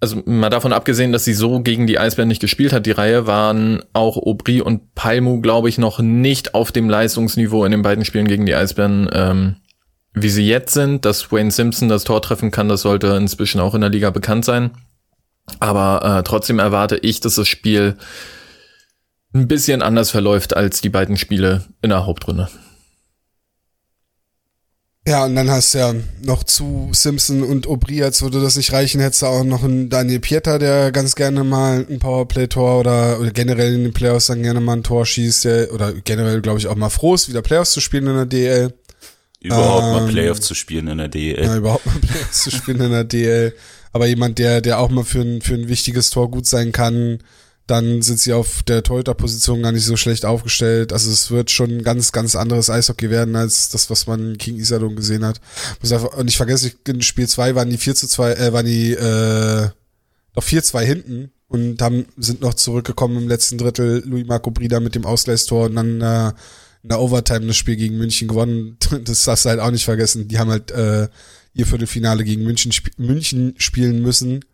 [0.00, 3.26] also mal davon abgesehen, dass sie so gegen die Eisbären nicht gespielt hat, die Reihe
[3.26, 8.04] waren auch Aubry und Palmu, glaube ich, noch nicht auf dem Leistungsniveau in den beiden
[8.04, 9.56] Spielen gegen die Eisbären, ähm,
[10.12, 11.04] wie sie jetzt sind.
[11.04, 14.44] Dass Wayne Simpson das Tor treffen kann, das sollte inzwischen auch in der Liga bekannt
[14.44, 14.72] sein.
[15.60, 17.96] Aber äh, trotzdem erwarte ich, dass das Spiel
[19.32, 22.48] ein bisschen anders verläuft als die beiden Spiele in der Hauptrunde.
[25.08, 28.72] Ja, und dann hast du ja noch zu Simpson und Aubry, als würde das nicht
[28.72, 33.20] reichen, hättest du auch noch einen Daniel Pieter, der ganz gerne mal ein Powerplay-Tor oder,
[33.20, 36.58] oder generell in den Playoffs dann gerne mal ein Tor schießt, der, oder generell, glaube
[36.58, 38.74] ich, auch mal froh ist, wieder Playoffs zu spielen in der DL.
[39.40, 41.44] Überhaupt mal Ähm, Playoff zu spielen in der DEL.
[41.44, 43.54] Ja, überhaupt mal Playoffs zu spielen in der DL.
[43.92, 47.20] Aber jemand, der, der auch mal für ein, für ein wichtiges Tor gut sein kann,
[47.66, 50.92] dann sind sie auf der Torhüter-Position gar nicht so schlecht aufgestellt.
[50.92, 54.56] Also es wird schon ein ganz, ganz anderes Eishockey werden, als das, was man King
[54.56, 55.40] Isadon gesehen hat.
[56.16, 59.68] Und ich vergesse, in Spiel 2 waren die 4 zu 2, äh, waren die äh,
[60.36, 64.02] noch 4-2 hinten und haben, sind noch zurückgekommen im letzten Drittel.
[64.06, 66.28] Louis Marco Brida mit dem Ausgleichstor und dann äh,
[66.82, 68.78] in der Overtime das Spiel gegen München gewonnen.
[69.04, 70.28] Das darfst du halt auch nicht vergessen.
[70.28, 71.08] Die haben halt äh,
[71.52, 74.44] ihr Viertelfinale gegen München, sp München spielen müssen.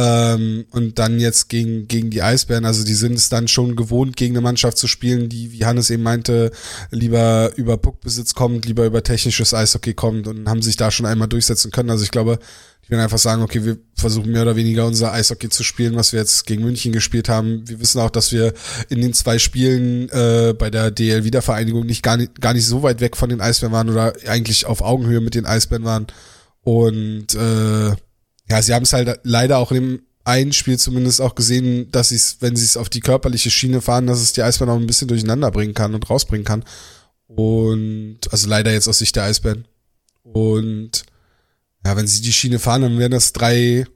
[0.00, 4.16] Ähm, und dann jetzt gegen, gegen die Eisbären, also die sind es dann schon gewohnt,
[4.16, 6.52] gegen eine Mannschaft zu spielen, die, wie Hannes eben meinte,
[6.90, 11.28] lieber über Puckbesitz kommt, lieber über technisches Eishockey kommt und haben sich da schon einmal
[11.28, 11.90] durchsetzen können.
[11.90, 12.38] Also ich glaube,
[12.82, 16.14] ich will einfach sagen, okay, wir versuchen mehr oder weniger unser Eishockey zu spielen, was
[16.14, 17.68] wir jetzt gegen München gespielt haben.
[17.68, 18.54] Wir wissen auch, dass wir
[18.88, 23.00] in den zwei Spielen äh, bei der DL-Wiedervereinigung nicht gar, nicht gar nicht so weit
[23.02, 26.06] weg von den Eisbären waren oder eigentlich auf Augenhöhe mit den Eisbären waren.
[26.62, 27.96] Und äh,
[28.50, 32.10] ja, sie haben es halt leider auch in dem einen Spiel zumindest auch gesehen, dass
[32.10, 34.78] sie es, wenn sie es auf die körperliche Schiene fahren, dass es die Eisbären auch
[34.78, 36.64] ein bisschen durcheinander bringen kann und rausbringen kann.
[37.26, 39.66] Und also leider jetzt aus Sicht der Eisbären.
[40.22, 41.04] Und
[41.84, 43.86] ja, wenn sie die Schiene fahren, dann wären das drei,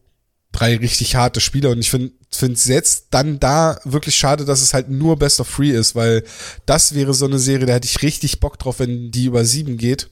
[0.53, 1.71] drei richtig harte Spieler.
[1.71, 5.41] Und ich finde finde es jetzt dann da wirklich schade, dass es halt nur Best
[5.41, 6.25] of Three ist, weil
[6.67, 9.77] das wäre so eine Serie, da hätte ich richtig Bock drauf, wenn die über sieben
[9.77, 10.11] geht.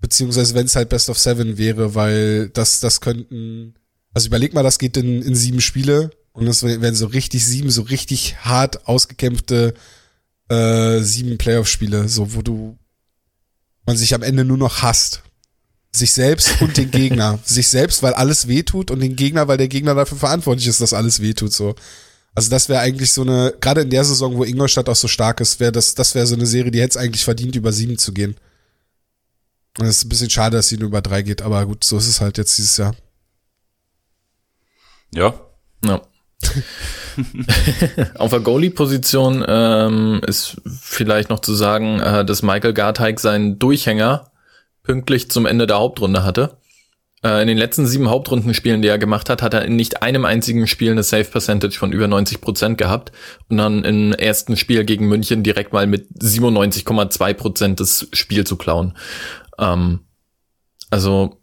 [0.00, 3.74] Beziehungsweise wenn es halt Best of Seven wäre, weil das, das könnten,
[4.12, 7.70] also überleg mal, das geht in, in sieben Spiele und das wären so richtig sieben,
[7.70, 9.74] so richtig hart ausgekämpfte
[10.48, 12.76] äh, sieben Playoff-Spiele, so wo du
[13.86, 15.22] man sich am Ende nur noch hasst.
[15.92, 17.38] Sich selbst und den Gegner.
[17.44, 20.92] sich selbst, weil alles wehtut und den Gegner, weil der Gegner dafür verantwortlich ist, dass
[20.92, 21.74] alles wehtut, so.
[22.34, 25.40] Also das wäre eigentlich so eine, gerade in der Saison, wo Ingolstadt auch so stark
[25.40, 27.96] ist, wäre das, das wäre so eine Serie, die hätte es eigentlich verdient, über sieben
[27.96, 28.34] zu gehen.
[29.80, 32.08] Es ist ein bisschen schade, dass sie nur über drei geht, aber gut, so ist
[32.08, 32.94] es halt jetzt dieses Jahr.
[35.12, 35.34] Ja.
[35.84, 36.02] Ja.
[38.18, 44.30] Auf der Goalie-Position ähm, ist vielleicht noch zu sagen, äh, dass Michael Garteig seinen Durchhänger
[44.82, 46.58] pünktlich zum Ende der Hauptrunde hatte.
[47.24, 50.26] Äh, in den letzten sieben Hauptrundenspielen, die er gemacht hat, hat er in nicht einem
[50.26, 53.12] einzigen Spiel eine Save Percentage von über 90 Prozent gehabt
[53.48, 58.56] und dann im ersten Spiel gegen München direkt mal mit 97,2 Prozent das Spiel zu
[58.56, 58.94] klauen.
[59.58, 60.00] Ähm,
[60.90, 61.40] also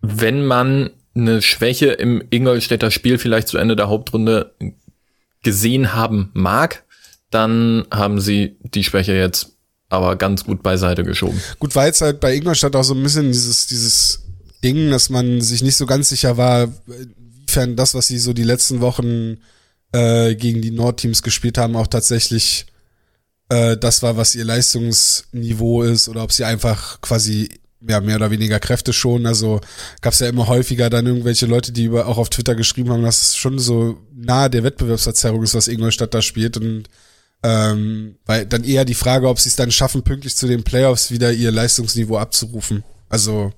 [0.00, 4.54] wenn man eine Schwäche im Ingolstädter Spiel vielleicht zu Ende der Hauptrunde
[5.42, 6.84] gesehen haben mag,
[7.30, 9.56] dann haben sie die Schwäche jetzt
[9.88, 11.40] aber ganz gut beiseite geschoben.
[11.58, 14.22] Gut, war jetzt halt bei Ingolstadt auch so ein bisschen dieses, dieses
[14.62, 18.44] Ding, dass man sich nicht so ganz sicher war, inwiefern das, was sie so die
[18.44, 19.38] letzten Wochen
[19.92, 22.66] äh, gegen die Nordteams gespielt haben, auch tatsächlich
[23.48, 27.48] äh, das war, was ihr Leistungsniveau ist, oder ob sie einfach quasi
[27.86, 29.26] ja, mehr oder weniger Kräfte schon.
[29.26, 29.60] Also
[30.00, 33.02] gab es ja immer häufiger dann irgendwelche Leute, die über, auch auf Twitter geschrieben haben,
[33.02, 36.56] dass es schon so nahe der Wettbewerbsverzerrung ist, was Ingolstadt da spielt.
[36.56, 36.88] Und
[37.42, 41.10] ähm, weil dann eher die Frage, ob sie es dann schaffen, pünktlich zu den Playoffs
[41.12, 42.82] wieder ihr Leistungsniveau abzurufen.
[43.08, 43.52] Also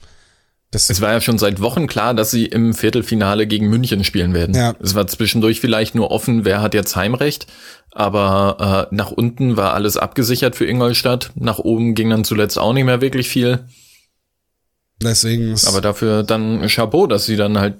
[0.70, 4.34] das es war ja schon seit Wochen klar, dass sie im Viertelfinale gegen München spielen
[4.34, 4.54] werden.
[4.54, 4.74] Ja.
[4.80, 7.48] Es war zwischendurch vielleicht nur offen, wer hat jetzt Heimrecht,
[7.90, 11.32] aber äh, nach unten war alles abgesichert für Ingolstadt.
[11.34, 13.66] Nach oben ging dann zuletzt auch nicht mehr wirklich viel.
[15.02, 15.56] Deswegen.
[15.66, 17.78] Aber dafür dann Chapeau, dass sie dann halt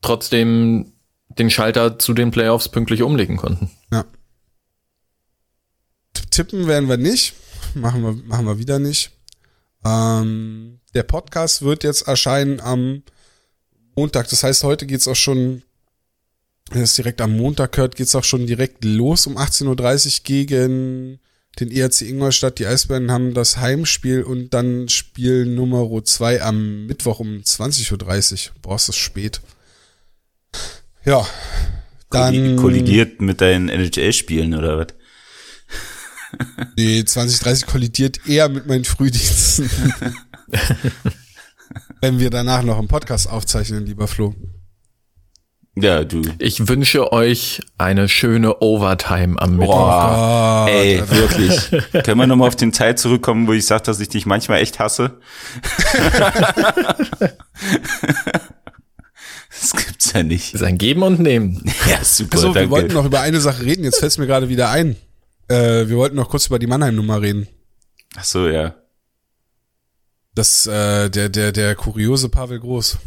[0.00, 0.92] trotzdem
[1.38, 3.70] den Schalter zu den Playoffs pünktlich umlegen konnten.
[3.90, 4.04] Ja.
[6.30, 7.34] Tippen werden wir nicht.
[7.74, 9.10] Machen wir, machen wir wieder nicht.
[9.84, 13.04] Ähm, der Podcast wird jetzt erscheinen am
[13.94, 14.28] Montag.
[14.30, 15.62] Das heißt, heute geht's auch schon,
[16.72, 21.20] wenn es direkt am Montag hört, geht's auch schon direkt los um 18.30 Uhr gegen
[21.60, 22.58] den ERC Ingolstadt.
[22.58, 28.54] Die Eisbären haben das Heimspiel und dann Spiel Nummer 2 am Mittwoch um 20.30 Uhr.
[28.60, 29.40] Boah, ist das spät.
[31.04, 31.24] Ja.
[32.10, 32.56] Dann.
[32.56, 34.88] Kollidiert mit deinen NHL-Spielen oder was?
[36.76, 39.70] Nee, 2030 kollidiert eher mit meinen Frühdiensten.
[42.00, 44.34] Wenn wir danach noch einen Podcast aufzeichnen, lieber Flo.
[45.80, 46.22] Ja, du.
[46.38, 49.76] Ich wünsche euch eine schöne Overtime am Mittwoch.
[49.76, 51.70] Boah, oh, ey, wirklich.
[52.04, 54.80] Können wir nochmal auf den Teil zurückkommen, wo ich sage, dass ich dich manchmal echt
[54.80, 55.20] hasse?
[59.50, 60.54] das gibt's ja nicht.
[60.54, 61.62] Das ist ein Geben und Nehmen.
[61.88, 62.38] Ja, super.
[62.38, 64.96] Also, wir wollten noch über eine Sache reden, jetzt fällt es mir gerade wieder ein.
[65.46, 67.46] Äh, wir wollten noch kurz über die Mannheim-Nummer reden.
[68.16, 68.74] Ach so, ja.
[70.34, 72.98] Das, äh, der, der, der kuriose Pavel Groß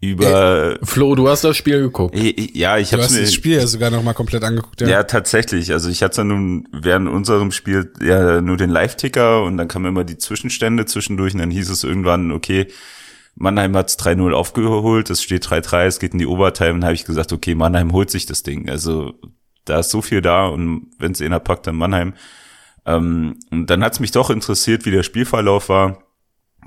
[0.00, 2.16] über Ey, Flo, du hast das Spiel geguckt.
[2.54, 4.80] Ja, ich habe das Spiel ja sogar noch mal komplett angeguckt.
[4.80, 5.72] Ja, ja tatsächlich.
[5.72, 10.04] Also ich hatte nun während unserem Spiel ja nur den Live-Ticker und dann kamen immer
[10.04, 12.66] die Zwischenstände zwischendurch und dann hieß es irgendwann, okay,
[13.36, 17.04] Mannheim hat's 3-0 aufgeholt, es steht 3-3, es geht in die Overtime und habe ich
[17.04, 18.68] gesagt, okay, Mannheim holt sich das Ding.
[18.68, 19.14] Also
[19.64, 22.14] da ist so viel da und wenn es einer packt, dann Mannheim.
[22.86, 26.06] Ähm, und dann hat's mich doch interessiert, wie der Spielverlauf war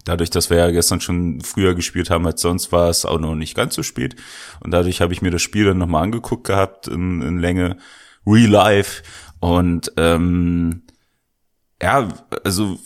[0.06, 3.36] Dadurch, dass wir ja gestern schon früher gespielt haben als sonst, war es auch noch
[3.36, 4.16] nicht ganz so spät.
[4.60, 7.78] Und dadurch habe ich mir das Spiel dann nochmal angeguckt gehabt in, in Länge,
[8.26, 9.04] Real Life.
[9.40, 10.84] Und ähm,
[11.82, 12.08] ja,
[12.44, 12.80] also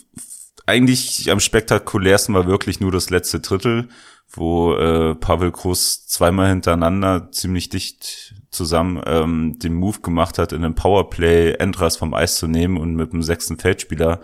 [0.66, 3.88] eigentlich am spektakulärsten war wirklich nur das letzte Drittel,
[4.36, 10.64] wo äh, Pavel Groß zweimal hintereinander ziemlich dicht zusammen ähm, den Move gemacht hat, in
[10.64, 14.20] einem Powerplay Endras vom Eis zu nehmen und mit dem sechsten Feldspieler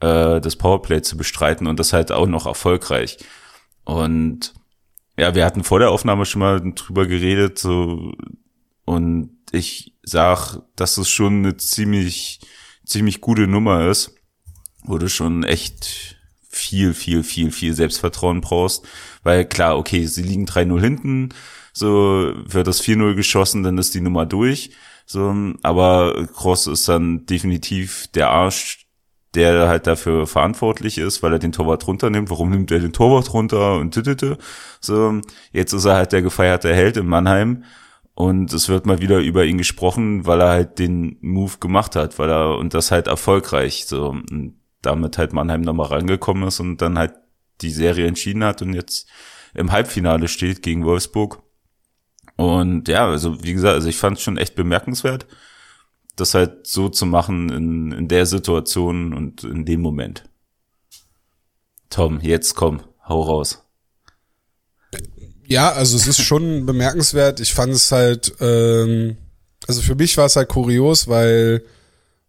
[0.00, 3.18] äh, das Powerplay zu bestreiten und das halt auch noch erfolgreich.
[3.84, 4.54] Und
[5.18, 8.12] ja, wir hatten vor der Aufnahme schon mal drüber geredet, so
[8.84, 12.40] und ich sag, dass es schon eine ziemlich,
[12.84, 14.14] ziemlich gute Nummer ist,
[14.98, 16.19] du schon echt
[16.50, 18.86] viel, viel, viel, viel Selbstvertrauen brauchst.
[19.22, 21.28] Weil klar, okay, sie liegen 3-0 hinten,
[21.72, 24.72] so wird das 4-0 geschossen, dann ist die Nummer durch.
[25.06, 28.86] So, aber Cross ist dann definitiv der Arsch
[29.34, 32.30] der halt dafür verantwortlich ist, weil er den Torwart runternimmt.
[32.30, 34.38] Warum nimmt er den Torwart runter und tütete?
[34.80, 35.20] So,
[35.52, 37.64] jetzt ist er halt der gefeierte Held in Mannheim
[38.14, 42.18] und es wird mal wieder über ihn gesprochen, weil er halt den Move gemacht hat,
[42.18, 46.78] weil er und das halt erfolgreich so und damit halt Mannheim nochmal rangekommen ist und
[46.78, 47.14] dann halt
[47.60, 49.08] die Serie entschieden hat und jetzt
[49.54, 51.42] im Halbfinale steht gegen Wolfsburg.
[52.36, 55.26] Und ja, also wie gesagt, also ich fand es schon echt bemerkenswert
[56.20, 60.24] das halt so zu machen in, in der Situation und in dem Moment.
[61.88, 63.64] Tom, jetzt komm, hau raus.
[65.46, 67.40] Ja, also es ist schon bemerkenswert.
[67.40, 69.16] Ich fand es halt, ähm,
[69.66, 71.64] also für mich war es halt kurios, weil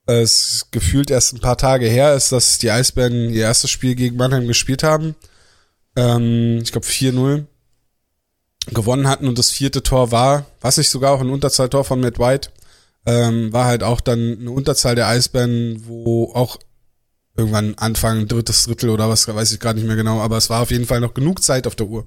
[0.05, 4.17] es gefühlt erst ein paar Tage her ist, dass die Eisbären ihr erstes Spiel gegen
[4.17, 5.15] Mannheim gespielt haben.
[5.95, 7.45] Ähm, ich glaube 4-0
[8.67, 12.19] gewonnen hatten und das vierte Tor war, was nicht sogar auch ein Unterzahltor von Matt
[12.19, 12.49] White
[13.05, 16.57] ähm, war halt auch dann eine Unterzahl der Eisbären, wo auch
[17.35, 20.61] irgendwann Anfang drittes Drittel oder was, weiß ich gerade nicht mehr genau, aber es war
[20.61, 22.05] auf jeden Fall noch genug Zeit auf der Uhr.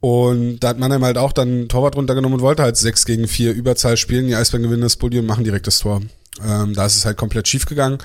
[0.00, 3.52] Und da hat Mannheim halt auch dann Torwart runtergenommen und wollte halt 6 gegen 4
[3.52, 4.26] Überzahl spielen.
[4.26, 6.00] Die Eisbären gewinnen das und machen direkt das Tor.
[6.42, 7.98] Ähm, da ist es halt komplett schief gegangen.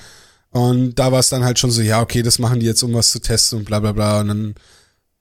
[0.50, 2.92] Und da war es dann halt schon so, ja, okay, das machen die jetzt, um
[2.92, 4.20] was zu testen und bla bla bla.
[4.20, 4.54] Und dann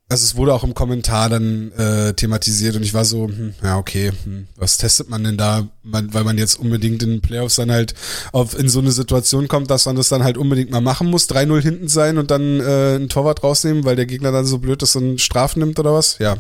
[0.07, 3.77] also es wurde auch im Kommentar dann äh, thematisiert und ich war so, hm, ja
[3.77, 7.55] okay, hm, was testet man denn da, man, weil man jetzt unbedingt in den Playoffs
[7.55, 7.95] dann halt
[8.31, 11.27] auf in so eine Situation kommt, dass man das dann halt unbedingt mal machen muss,
[11.27, 14.83] 3-0 hinten sein und dann äh, einen Torwart rausnehmen, weil der Gegner dann so blöd
[14.83, 16.19] ist und Strafen nimmt oder was?
[16.19, 16.37] Ja,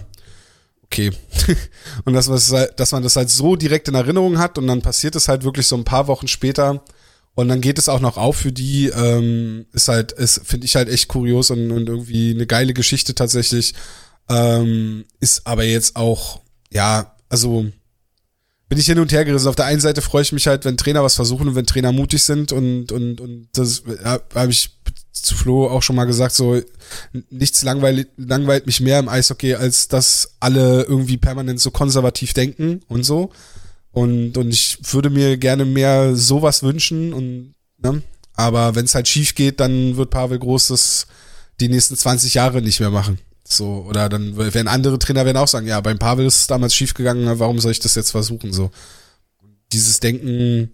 [0.95, 1.11] okay.
[2.05, 2.27] und dass,
[2.75, 5.67] dass man das halt so direkt in Erinnerung hat und dann passiert es halt wirklich
[5.67, 6.83] so ein paar Wochen später
[7.35, 10.75] und dann geht es auch noch auf für die, ähm, ist halt, ist, finde ich
[10.75, 13.73] halt echt kurios und, und irgendwie eine geile Geschichte tatsächlich.
[14.29, 16.41] Ähm, ist aber jetzt auch,
[16.71, 17.65] ja, also
[18.69, 19.49] bin ich hin und her gerissen.
[19.49, 21.91] Auf der einen Seite freue ich mich halt, wenn Trainer was versuchen und wenn Trainer
[21.91, 24.69] mutig sind und, und, und das ja, habe ich
[25.21, 26.61] zu Flo auch schon mal gesagt, so
[27.29, 32.81] nichts langweilt, langweilt mich mehr im Eishockey, als dass alle irgendwie permanent so konservativ denken
[32.87, 33.31] und so.
[33.91, 38.01] Und, und ich würde mir gerne mehr sowas wünschen und, ne?
[38.33, 41.07] Aber wenn es halt schief geht, dann wird Pavel Groß das
[41.61, 43.17] die nächsten 20 Jahre nicht mehr machen.
[43.47, 46.75] So, oder dann werden andere Trainer werden auch sagen, ja, beim Pavel ist es damals
[46.75, 48.51] schief gegangen, warum soll ich das jetzt versuchen?
[48.51, 48.71] So.
[49.71, 50.71] Dieses Denken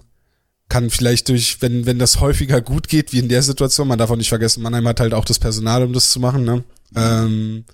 [0.71, 4.09] kann vielleicht durch, wenn, wenn das häufiger gut geht, wie in der Situation, man darf
[4.09, 6.63] auch nicht vergessen, Mannheim hat halt auch das Personal, um das zu machen, ne?
[6.95, 7.65] Ähm,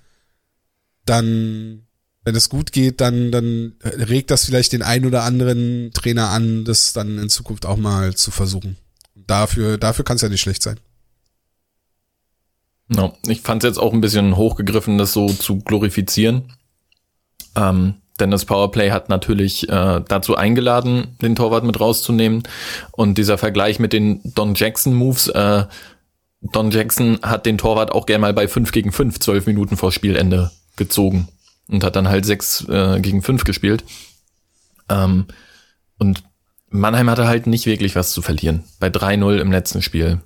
[1.04, 1.88] dann
[2.28, 6.66] wenn es gut geht, dann, dann regt das vielleicht den einen oder anderen Trainer an,
[6.66, 8.76] das dann in Zukunft auch mal zu versuchen.
[9.14, 10.78] Dafür, dafür kann es ja nicht schlecht sein.
[12.88, 16.52] No, ich fand es jetzt auch ein bisschen hochgegriffen, das so zu glorifizieren.
[17.56, 22.42] Ähm, denn das Powerplay hat natürlich äh, dazu eingeladen, den Torwart mit rauszunehmen.
[22.92, 25.64] Und dieser Vergleich mit den Don Jackson Moves, äh,
[26.40, 29.92] Don Jackson hat den Torwart auch gern mal bei 5 gegen 5, 12 Minuten vor
[29.92, 31.28] Spielende gezogen
[31.68, 33.84] und hat dann halt sechs äh, gegen fünf gespielt.
[34.88, 35.26] Ähm,
[35.98, 36.22] und
[36.70, 38.64] Mannheim hatte halt nicht wirklich was zu verlieren.
[38.80, 40.20] Bei 3-0 im letzten Spiel.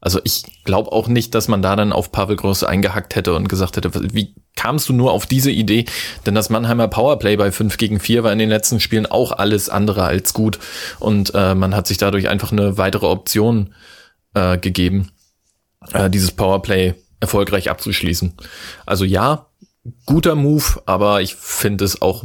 [0.00, 3.48] Also ich glaube auch nicht, dass man da dann auf Pavel Groß eingehackt hätte und
[3.48, 5.86] gesagt hätte, wie kamst du nur auf diese Idee?
[6.24, 9.68] Denn das Mannheimer Powerplay bei 5 gegen 4 war in den letzten Spielen auch alles
[9.68, 10.60] andere als gut.
[11.00, 13.74] Und äh, man hat sich dadurch einfach eine weitere Option
[14.34, 15.10] äh, gegeben,
[15.92, 18.34] äh, dieses Powerplay erfolgreich abzuschließen.
[18.86, 19.46] Also ja,
[20.06, 22.24] guter Move, aber ich finde es auch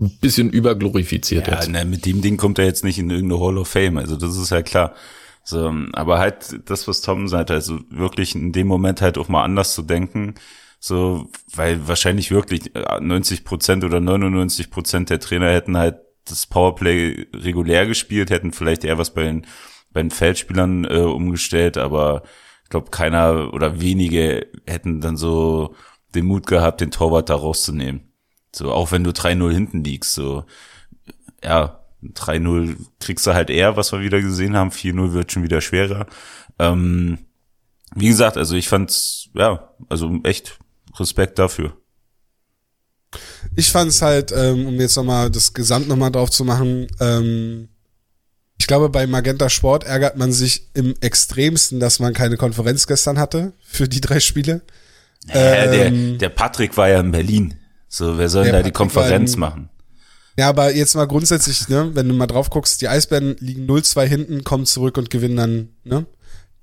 [0.00, 1.68] ein bisschen überglorifiziert ja, jetzt.
[1.68, 4.36] Ne, mit dem Ding kommt er jetzt nicht in irgendeine Hall of Fame, also das
[4.36, 4.94] ist ja klar.
[5.42, 9.42] So, aber halt das, was Tom sagt, also wirklich in dem Moment halt auch mal
[9.42, 10.34] anders zu denken,
[10.78, 17.26] so, weil wahrscheinlich wirklich 90 Prozent oder 99 Prozent der Trainer hätten halt das Powerplay
[17.34, 19.46] regulär gespielt, hätten vielleicht eher was bei den,
[19.92, 22.22] bei den Feldspielern äh, umgestellt, aber
[22.64, 25.74] ich glaube, keiner oder wenige hätten dann so
[26.14, 28.12] den Mut gehabt, den Torwart da rauszunehmen.
[28.52, 30.44] So, auch wenn du 3-0 hinten liegst, so,
[31.42, 35.60] ja, 3-0 kriegst du halt eher, was wir wieder gesehen haben, 4-0 wird schon wieder
[35.60, 36.06] schwerer.
[36.58, 37.18] Ähm,
[37.94, 40.58] wie gesagt, also ich fand's, ja, also echt
[40.98, 41.76] Respekt dafür.
[43.56, 47.68] Ich fand's halt, ähm, um jetzt nochmal das Gesamt nochmal drauf zu machen, ähm,
[48.58, 53.18] ich glaube, bei Magenta Sport ärgert man sich im extremsten, dass man keine Konferenz gestern
[53.18, 54.60] hatte für die drei Spiele.
[55.26, 57.54] Naja, ähm, der, der Patrick war ja in Berlin.
[57.88, 59.69] So, wer soll da Patrick die Konferenz in, machen?
[60.40, 64.06] Ja, aber jetzt mal grundsätzlich, ne, wenn du mal drauf guckst, die Eisbären liegen 0-2
[64.06, 66.06] hinten, kommen zurück und gewinnen dann, ne?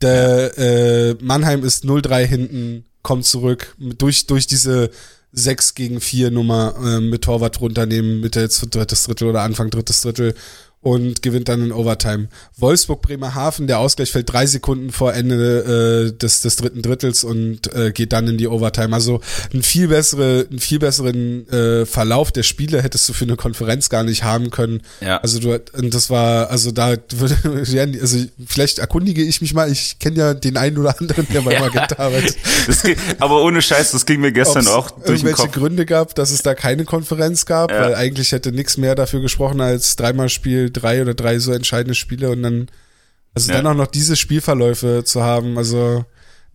[0.02, 4.90] Der äh, Mannheim ist 0-3 hinten, kommt zurück durch durch diese
[5.32, 10.02] 6 gegen 4 Nummer äh, mit Torwart runternehmen, Mitte jetzt drittes Drittel oder Anfang drittes
[10.02, 10.34] Drittel
[10.82, 12.30] und gewinnt dann in Overtime.
[12.56, 17.74] Wolfsburg Bremerhaven, der Ausgleich fällt drei Sekunden vor Ende äh, des, des dritten Drittels und
[17.74, 18.94] äh, geht dann in die Overtime.
[18.94, 19.20] Also
[19.54, 23.90] ein viel bessere, einen viel besseren äh, Verlauf der Spiele hättest du für eine Konferenz
[23.90, 24.82] gar nicht haben können.
[25.02, 25.18] Ja.
[25.18, 27.36] Also du und das war, also da würde
[28.02, 31.60] also vielleicht erkundige ich mich mal, ich kenne ja den einen oder anderen, der bei
[31.60, 32.38] Magenta arbeitet.
[32.84, 35.52] Ging, aber ohne Scheiß, das ging mir gestern auch durch irgendwelche den Kopf.
[35.52, 37.82] Gründe gab, dass es da keine Konferenz gab, ja.
[37.82, 41.96] weil eigentlich hätte nichts mehr dafür gesprochen als dreimal Spiel drei oder drei so entscheidende
[41.96, 42.68] Spiele und dann,
[43.34, 43.58] also ja.
[43.58, 46.06] dann auch noch diese Spielverläufe zu haben, also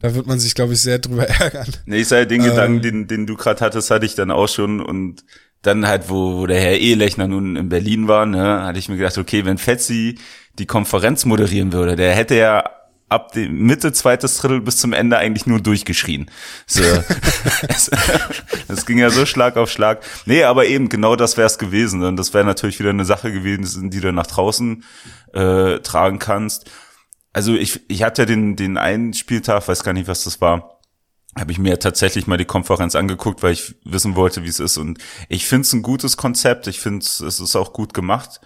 [0.01, 1.69] da wird man sich, glaube ich, sehr drüber ärgern.
[1.87, 4.49] Nee, ich sage, den ähm, Gedanken, den, den du gerade hattest, hatte ich dann auch
[4.49, 5.25] schon und
[5.63, 8.97] dann halt, wo, wo der Herr Ehelechner nun in Berlin war, ne, hatte ich mir
[8.97, 10.19] gedacht, okay, wenn Fetzi
[10.59, 12.65] die Konferenz moderieren würde, der hätte ja
[13.13, 16.31] ab dem Mitte zweites Drittel bis zum Ende eigentlich nur durchgeschrien.
[16.67, 16.83] So.
[18.69, 20.03] das ging ja so Schlag auf Schlag.
[20.27, 22.03] Nee, aber eben genau das wäre es gewesen.
[22.03, 24.85] Und das wäre natürlich wieder eine Sache gewesen, die du nach draußen
[25.35, 26.71] äh, tragen kannst.
[27.33, 30.81] Also ich, ich hatte ja den, den einen Spieltag, weiß gar nicht, was das war,
[31.39, 34.77] habe ich mir tatsächlich mal die Konferenz angeguckt, weil ich wissen wollte, wie es ist.
[34.77, 34.99] Und
[35.29, 36.67] ich finde es ein gutes Konzept.
[36.67, 38.41] Ich finde es ist auch gut gemacht.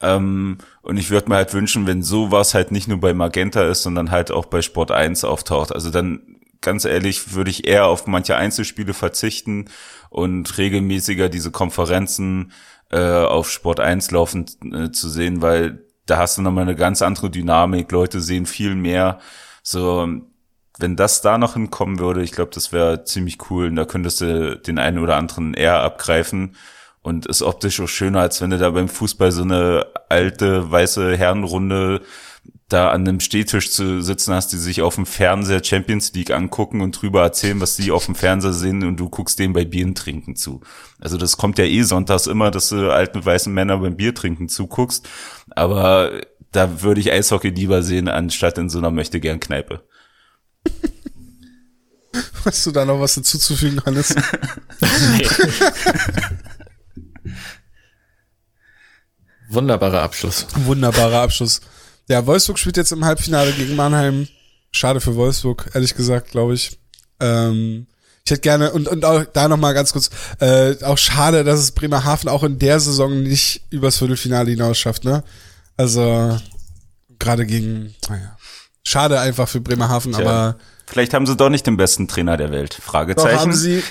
[0.00, 3.82] Ähm, und ich würde mir halt wünschen, wenn sowas halt nicht nur bei Magenta ist,
[3.82, 5.72] sondern halt auch bei Sport 1 auftaucht.
[5.72, 9.66] Also dann ganz ehrlich, würde ich eher auf manche Einzelspiele verzichten
[10.10, 12.52] und regelmäßiger diese Konferenzen
[12.90, 17.02] äh, auf Sport 1 laufen äh, zu sehen, weil da hast du nochmal eine ganz
[17.02, 17.92] andere Dynamik.
[17.92, 19.18] Leute sehen viel mehr.
[19.62, 20.08] So,
[20.78, 23.66] wenn das da noch hinkommen würde, ich glaube, das wäre ziemlich cool.
[23.66, 26.56] Und da könntest du den einen oder anderen eher abgreifen
[27.02, 31.16] und ist optisch auch schöner, als wenn du da beim Fußball so eine alte weiße
[31.16, 32.02] Herrenrunde
[32.68, 36.82] da an einem Stehtisch zu sitzen hast, die sich auf dem Fernseher Champions League angucken
[36.82, 39.94] und drüber erzählen, was sie auf dem Fernseher sehen und du guckst denen bei Bieren
[39.94, 40.60] trinken zu.
[41.00, 44.50] Also das kommt ja eh sonntags immer, dass du alten weißen Männer beim Bier trinken
[44.50, 45.08] zuguckst,
[45.50, 46.20] aber
[46.52, 49.82] da würde ich Eishockey lieber sehen, anstatt in so einer möchte gern Kneipe.
[52.44, 54.14] Hast du da noch was hinzuzufügen, Hannes?
[59.48, 60.46] Wunderbarer Abschluss.
[60.64, 61.60] Wunderbarer Abschluss.
[62.08, 64.28] Ja, Wolfsburg spielt jetzt im Halbfinale gegen Mannheim.
[64.70, 66.78] Schade für Wolfsburg, ehrlich gesagt, glaube ich.
[67.20, 67.86] Ähm,
[68.24, 71.72] ich hätte gerne, und, und auch da nochmal ganz kurz, äh, auch schade, dass es
[71.72, 75.24] Bremerhaven auch in der Saison nicht übers Viertelfinale hinaus schafft, ne?
[75.78, 76.38] Also,
[77.18, 78.36] gerade gegen, naja.
[78.84, 80.58] Schade einfach für Bremerhaven, Tja, aber.
[80.86, 82.74] Vielleicht haben sie doch nicht den besten Trainer der Welt.
[82.74, 83.34] Fragezeichen.
[83.34, 83.82] Doch, haben sie,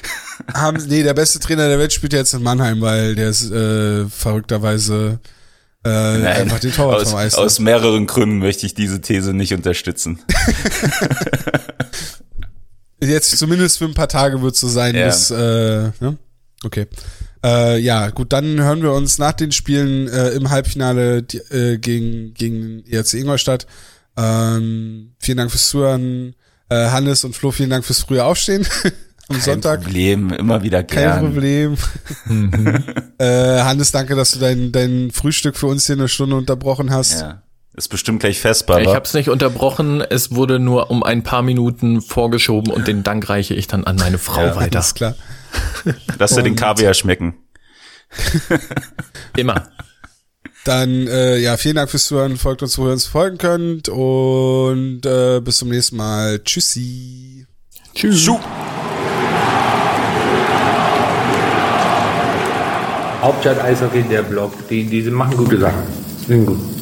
[0.54, 4.06] haben, nee, der beste Trainer der Welt spielt jetzt in Mannheim, weil der ist äh,
[4.06, 5.20] verrückterweise
[5.88, 7.36] äh, Nein, einfach den Torwart aus, vom Eis.
[7.36, 10.20] Aus mehreren Gründen möchte ich diese These nicht unterstützen.
[13.02, 15.06] Jetzt zumindest für ein paar Tage wird es so sein, ja.
[15.06, 16.18] bis, äh, ne?
[16.64, 16.88] Okay.
[17.44, 21.78] Äh, ja, gut, dann hören wir uns nach den Spielen äh, im Halbfinale die, äh,
[21.78, 23.68] gegen, gegen ERC Ingolstadt.
[24.18, 26.36] Ähm, vielen Dank fürs Zuhören.
[26.70, 28.68] Äh, Hannes und Flo, vielen Dank fürs frühe Aufstehen.
[29.30, 29.82] am Kein Sonntag.
[29.82, 31.12] Kein Problem, immer wieder gern.
[31.12, 31.78] Kein Problem.
[32.26, 32.84] Mhm.
[33.18, 37.22] äh, Hannes, danke, dass du dein, dein Frühstück für uns hier eine Stunde unterbrochen hast.
[37.22, 37.44] Ja.
[37.76, 38.82] Ist bestimmt gleich festbar.
[38.82, 43.04] Ich habe es nicht unterbrochen, es wurde nur um ein paar Minuten vorgeschoben und den
[43.04, 44.80] Dank reiche ich dann an meine Frau ja, weiter.
[44.80, 45.16] Ist klar.
[46.18, 47.36] Lass dir den Kaviar schmecken.
[49.38, 49.70] Immer.
[50.66, 52.38] Dann, äh, ja, vielen Dank fürs Zuhören.
[52.38, 53.90] Folgt uns, wo ihr uns folgen könnt.
[53.90, 56.42] Und äh, bis zum nächsten Mal.
[56.44, 57.46] Tschüssi.
[57.94, 58.26] Tschüss.
[58.26, 58.40] Tschüss.
[63.28, 65.84] Hauptstadt Eishockey, der Blog, die, die machen gute Sachen.
[66.26, 66.77] Sind gut.